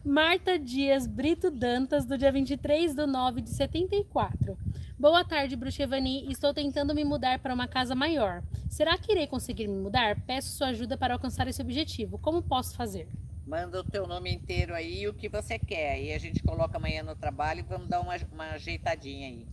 Marta 0.04 0.56
Dias 0.56 1.04
Brito 1.04 1.50
Dantas, 1.50 2.06
do 2.06 2.16
dia 2.16 2.30
23 2.30 2.94
de 2.94 3.04
9 3.04 3.40
de 3.40 3.50
74. 3.50 4.56
Boa 4.98 5.24
tarde, 5.24 5.54
Bruxevani. 5.54 6.28
Estou 6.28 6.52
tentando 6.52 6.92
me 6.92 7.04
mudar 7.04 7.38
para 7.38 7.54
uma 7.54 7.68
casa 7.68 7.94
maior. 7.94 8.42
Será 8.68 8.98
que 8.98 9.12
irei 9.12 9.28
conseguir 9.28 9.68
me 9.68 9.78
mudar? 9.78 10.20
Peço 10.22 10.48
sua 10.48 10.70
ajuda 10.70 10.98
para 10.98 11.14
alcançar 11.14 11.46
esse 11.46 11.62
objetivo. 11.62 12.18
Como 12.18 12.42
posso 12.42 12.74
fazer? 12.74 13.06
Manda 13.46 13.78
o 13.78 13.84
teu 13.84 14.08
nome 14.08 14.34
inteiro 14.34 14.74
aí 14.74 15.02
e 15.02 15.08
o 15.08 15.14
que 15.14 15.28
você 15.28 15.56
quer. 15.56 15.92
Aí 15.92 16.12
a 16.12 16.18
gente 16.18 16.42
coloca 16.42 16.78
amanhã 16.78 17.04
no 17.04 17.14
trabalho 17.14 17.60
e 17.60 17.62
vamos 17.62 17.88
dar 17.88 18.00
uma, 18.00 18.16
uma 18.32 18.50
ajeitadinha 18.50 19.28
aí. 19.28 19.46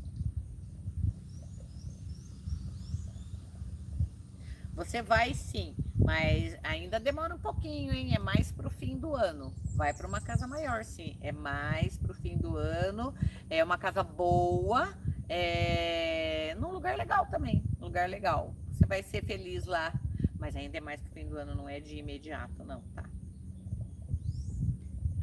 Você 4.74 5.04
vai 5.04 5.36
sim, 5.36 5.76
mas 5.96 6.58
ainda 6.64 7.00
demora 7.00 7.36
um 7.36 7.40
pouquinho, 7.40 7.94
hein? 7.94 8.16
É 8.16 8.20
mais 8.20 8.52
pro 8.52 8.72
fim 8.72 8.98
do 8.98 9.16
ano 9.16 9.54
vai 9.76 9.94
para 9.94 10.08
uma 10.08 10.22
casa 10.22 10.48
maior, 10.48 10.84
sim. 10.84 11.18
É 11.22 11.32
mais 11.32 11.98
para 11.98 12.12
o 12.12 12.16
fim 12.16 12.38
do 12.38 12.56
ano. 12.58 13.14
É 13.50 13.64
uma 13.64 13.78
casa 13.78 14.04
boa, 14.04 14.94
é 15.30 16.56
num 16.60 16.72
lugar 16.72 16.98
legal 16.98 17.26
também. 17.28 17.64
Lugar 17.80 18.10
legal. 18.10 18.54
Você 18.72 18.86
vai 18.86 19.04
ser 19.04 19.24
feliz 19.24 19.66
lá, 19.66 19.94
mas 20.40 20.56
ainda 20.56 20.78
é 20.78 20.82
mais 20.82 21.02
para 21.02 21.10
o 21.10 21.14
fim 21.14 21.28
do 21.28 21.38
ano, 21.38 21.56
não 21.56 21.68
é 21.68 21.80
de 21.80 21.98
imediato, 21.98 22.64
não, 22.64 22.82
tá? 22.94 23.04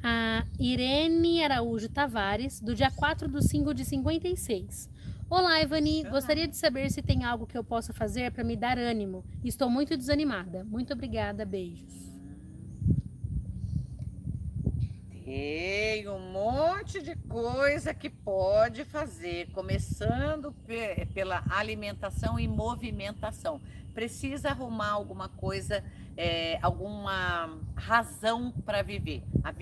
A 0.02 0.44
Irene 0.58 1.44
Araújo 1.44 1.88
Tavares, 1.88 2.60
do 2.60 2.74
dia 2.74 2.90
4 2.90 3.28
do 3.28 3.40
5 3.40 3.72
de 3.72 3.84
56. 3.84 4.90
Olá, 5.30 5.62
Ivani. 5.62 6.02
Gostaria 6.04 6.46
de 6.46 6.56
saber 6.56 6.90
se 6.90 7.00
tem 7.00 7.24
algo 7.24 7.46
que 7.46 7.56
eu 7.56 7.64
possa 7.64 7.92
fazer 7.92 8.32
para 8.32 8.44
me 8.44 8.56
dar 8.56 8.78
ânimo. 8.78 9.24
Estou 9.44 9.70
muito 9.70 9.96
desanimada. 9.96 10.64
Muito 10.64 10.92
obrigada. 10.92 11.46
Beijos. 11.46 12.11
Tem 15.34 16.06
um 16.08 16.18
monte 16.18 17.00
de 17.00 17.16
coisa 17.16 17.94
que 17.94 18.10
pode 18.10 18.84
fazer, 18.84 19.50
começando 19.52 20.54
pela 21.14 21.42
alimentação 21.48 22.38
e 22.38 22.46
movimentação. 22.46 23.58
Precisa 23.94 24.50
arrumar 24.50 24.90
alguma 24.90 25.28
coisa, 25.28 25.84
é, 26.16 26.58
alguma 26.62 27.58
razão 27.76 28.52
para 28.64 28.82
viver. 28.82 29.22
A, 29.44 29.52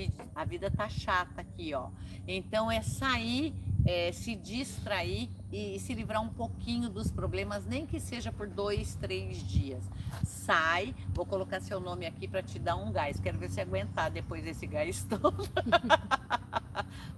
a 0.41 0.45
vida 0.45 0.71
tá 0.71 0.89
chata 0.89 1.41
aqui, 1.41 1.75
ó. 1.75 1.91
Então 2.27 2.71
é 2.71 2.83
sair 2.83 3.55
é, 3.85 4.13
se 4.13 4.35
distrair 4.35 5.31
e 5.53 5.79
se 5.79 5.95
livrar 5.95 6.23
um 6.23 6.29
pouquinho 6.29 6.89
dos 6.89 7.11
problemas, 7.11 7.65
nem 7.67 7.87
que 7.87 7.99
seja 7.99 8.33
por 8.33 8.49
dois, 8.49 8.95
três 8.97 9.39
dias. 9.47 9.83
Sai, 10.25 10.95
vou 11.13 11.27
colocar 11.27 11.61
seu 11.61 11.81
nome 11.81 12.07
aqui 12.07 12.29
para 12.29 12.43
te 12.43 12.59
dar 12.59 12.77
um 12.77 12.93
gás. 12.93 13.21
Quero 13.21 13.39
ver 13.39 13.51
se 13.51 13.61
aguentar 13.61 14.11
depois 14.11 14.45
desse 14.45 14.67
gás 14.67 15.05
todo. 15.09 15.49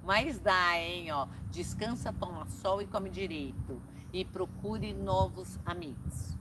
Mas 0.05 0.39
dá, 0.39 0.79
hein? 0.79 1.11
Ó, 1.13 1.27
descansa, 1.51 2.13
toma 2.13 2.47
sol 2.47 2.81
e 2.83 2.87
come 2.87 3.11
direito. 3.11 3.81
E 4.13 4.25
procure 4.25 4.93
novos 4.93 5.59
amigos. 5.65 6.37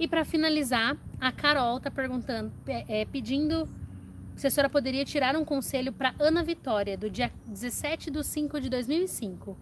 E 0.00 0.08
para 0.08 0.24
finalizar, 0.24 0.96
a 1.20 1.30
Carol 1.30 1.76
está 1.76 1.90
perguntando, 1.90 2.50
é, 2.66 3.04
pedindo 3.04 3.68
a 4.32 4.34
assessora 4.34 4.70
poderia 4.70 5.04
tirar 5.04 5.36
um 5.36 5.44
conselho 5.44 5.92
para 5.92 6.14
Ana 6.18 6.42
Vitória, 6.42 6.96
do 6.96 7.10
dia 7.10 7.30
17 7.46 8.10
de 8.10 8.24
5 8.24 8.58
de 8.62 8.70
2005. 8.70 9.58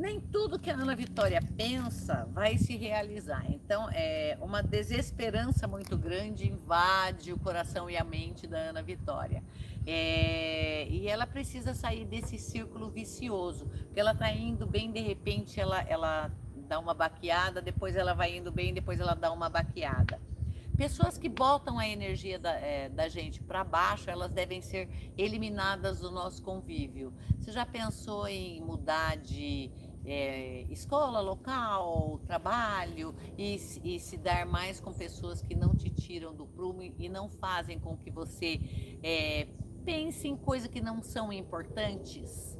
nem 0.00 0.18
tudo 0.18 0.58
que 0.58 0.70
a 0.70 0.74
Ana 0.74 0.96
Vitória 0.96 1.42
pensa 1.58 2.26
vai 2.32 2.56
se 2.56 2.74
realizar. 2.74 3.44
Então, 3.50 3.88
é 3.92 4.36
uma 4.40 4.62
desesperança 4.62 5.68
muito 5.68 5.96
grande 5.96 6.48
invade 6.48 7.34
o 7.34 7.38
coração 7.38 7.88
e 7.90 7.98
a 7.98 8.02
mente 8.02 8.46
da 8.46 8.58
Ana 8.58 8.82
Vitória. 8.82 9.42
É, 9.86 10.86
e 10.88 11.08
ela 11.08 11.26
precisa 11.26 11.74
sair 11.74 12.04
desse 12.04 12.38
círculo 12.38 12.90
vicioso, 12.90 13.66
porque 13.66 13.98
ela 13.98 14.12
está 14.12 14.30
indo 14.32 14.66
bem, 14.66 14.92
de 14.92 15.00
repente 15.00 15.58
ela, 15.58 15.80
ela 15.82 16.30
dá 16.54 16.78
uma 16.78 16.94
baqueada, 16.94 17.60
depois 17.60 17.96
ela 17.96 18.14
vai 18.14 18.36
indo 18.36 18.52
bem, 18.52 18.72
depois 18.72 19.00
ela 19.00 19.14
dá 19.14 19.32
uma 19.32 19.48
baqueada. 19.48 20.20
Pessoas 20.76 21.18
que 21.18 21.28
botam 21.28 21.78
a 21.78 21.86
energia 21.86 22.38
da, 22.38 22.52
é, 22.52 22.88
da 22.88 23.08
gente 23.08 23.42
para 23.42 23.62
baixo, 23.62 24.08
elas 24.08 24.32
devem 24.32 24.62
ser 24.62 24.88
eliminadas 25.18 26.00
do 26.00 26.10
nosso 26.10 26.42
convívio. 26.42 27.12
Você 27.38 27.52
já 27.52 27.66
pensou 27.66 28.26
em 28.26 28.62
mudar 28.62 29.18
de 29.18 29.70
é, 30.04 30.62
escola, 30.70 31.20
local, 31.20 32.18
trabalho 32.26 33.14
e, 33.36 33.56
e, 33.84 34.00
se 34.00 34.16
dar 34.16 34.46
mais 34.46 34.80
com 34.80 34.92
pessoas 34.92 35.42
que 35.42 35.54
não 35.54 35.74
te 35.74 35.90
tiram 35.90 36.34
do 36.34 36.46
prumo 36.46 36.82
e 36.82 37.08
não 37.08 37.28
fazem 37.28 37.78
com 37.78 37.96
que 37.96 38.10
você 38.10 38.58
é, 39.02 39.48
pense 39.90 40.28
em 40.28 40.36
coisas 40.36 40.68
que 40.68 40.80
não 40.80 41.02
são 41.02 41.32
importantes? 41.32 42.56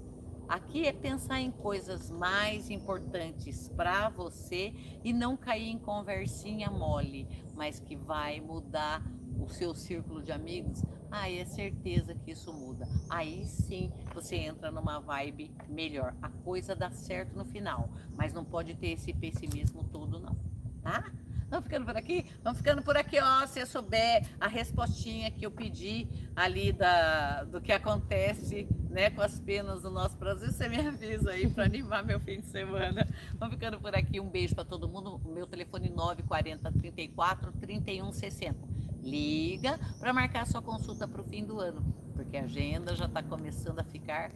Aqui 0.48 0.84
é 0.88 0.92
pensar 0.92 1.40
em 1.40 1.52
coisas 1.52 2.10
mais 2.10 2.68
importantes 2.70 3.68
para 3.68 4.08
você 4.08 4.74
e 5.04 5.12
não 5.12 5.36
cair 5.36 5.68
em 5.68 5.78
conversinha 5.78 6.68
mole, 6.68 7.28
mas 7.54 7.78
que 7.78 7.94
vai 7.94 8.40
mudar 8.40 9.00
o 9.38 9.48
seu 9.48 9.76
círculo 9.76 10.20
de 10.20 10.32
amigos 10.32 10.82
aí 11.08 11.38
é 11.38 11.44
certeza 11.44 12.14
que 12.14 12.32
isso 12.32 12.52
muda. 12.52 12.88
Aí 13.08 13.44
sim 13.44 13.92
você 14.14 14.36
entra 14.36 14.70
numa 14.70 14.98
vibe 15.00 15.52
melhor. 15.68 16.14
A 16.22 16.28
coisa 16.28 16.74
dá 16.74 16.90
certo 16.90 17.36
no 17.36 17.44
final, 17.44 17.88
mas 18.16 18.32
não 18.32 18.44
pode 18.44 18.74
ter 18.74 18.88
esse 18.88 19.12
pessimismo 19.12 19.84
todo, 19.84 20.18
não. 20.18 20.36
Tá? 20.82 21.12
Vamos 21.50 21.64
ficando 21.64 21.84
por 21.84 21.96
aqui? 21.96 22.24
Vamos 22.44 22.58
ficando 22.58 22.80
por 22.80 22.96
aqui, 22.96 23.18
ó. 23.18 23.44
Se 23.44 23.58
eu 23.58 23.66
souber 23.66 24.24
a 24.40 24.46
respostinha 24.46 25.32
que 25.32 25.44
eu 25.44 25.50
pedi 25.50 26.06
ali 26.36 26.72
da, 26.72 27.42
do 27.42 27.60
que 27.60 27.72
acontece 27.72 28.68
né, 28.88 29.10
com 29.10 29.20
as 29.20 29.40
penas 29.40 29.82
do 29.82 29.90
nosso 29.90 30.16
Brasil, 30.16 30.52
você 30.52 30.68
me 30.68 30.78
avisa 30.78 31.32
aí 31.32 31.50
para 31.50 31.64
animar 31.64 32.04
meu 32.04 32.20
fim 32.20 32.40
de 32.40 32.46
semana. 32.46 33.06
Vamos 33.34 33.56
ficando 33.56 33.80
por 33.80 33.92
aqui. 33.96 34.20
Um 34.20 34.28
beijo 34.28 34.54
para 34.54 34.64
todo 34.64 34.88
mundo. 34.88 35.20
Meu 35.26 35.44
telefone 35.44 35.90
940 35.90 36.70
34 36.70 37.52
31 37.52 38.12
60. 38.12 38.68
Liga 39.02 39.80
para 39.98 40.12
marcar 40.12 40.46
sua 40.46 40.62
consulta 40.62 41.08
para 41.08 41.20
o 41.20 41.24
fim 41.24 41.44
do 41.44 41.58
ano, 41.58 41.82
porque 42.14 42.36
a 42.36 42.44
agenda 42.44 42.94
já 42.94 43.06
está 43.06 43.24
começando 43.24 43.80
a 43.80 43.84
ficar 43.84 44.30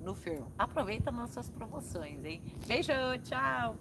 no 0.00 0.14
ferro. 0.14 0.52
Aproveita 0.56 1.10
nossas 1.10 1.50
promoções, 1.50 2.24
hein? 2.24 2.40
Beijo, 2.66 2.92
tchau! 3.24 3.76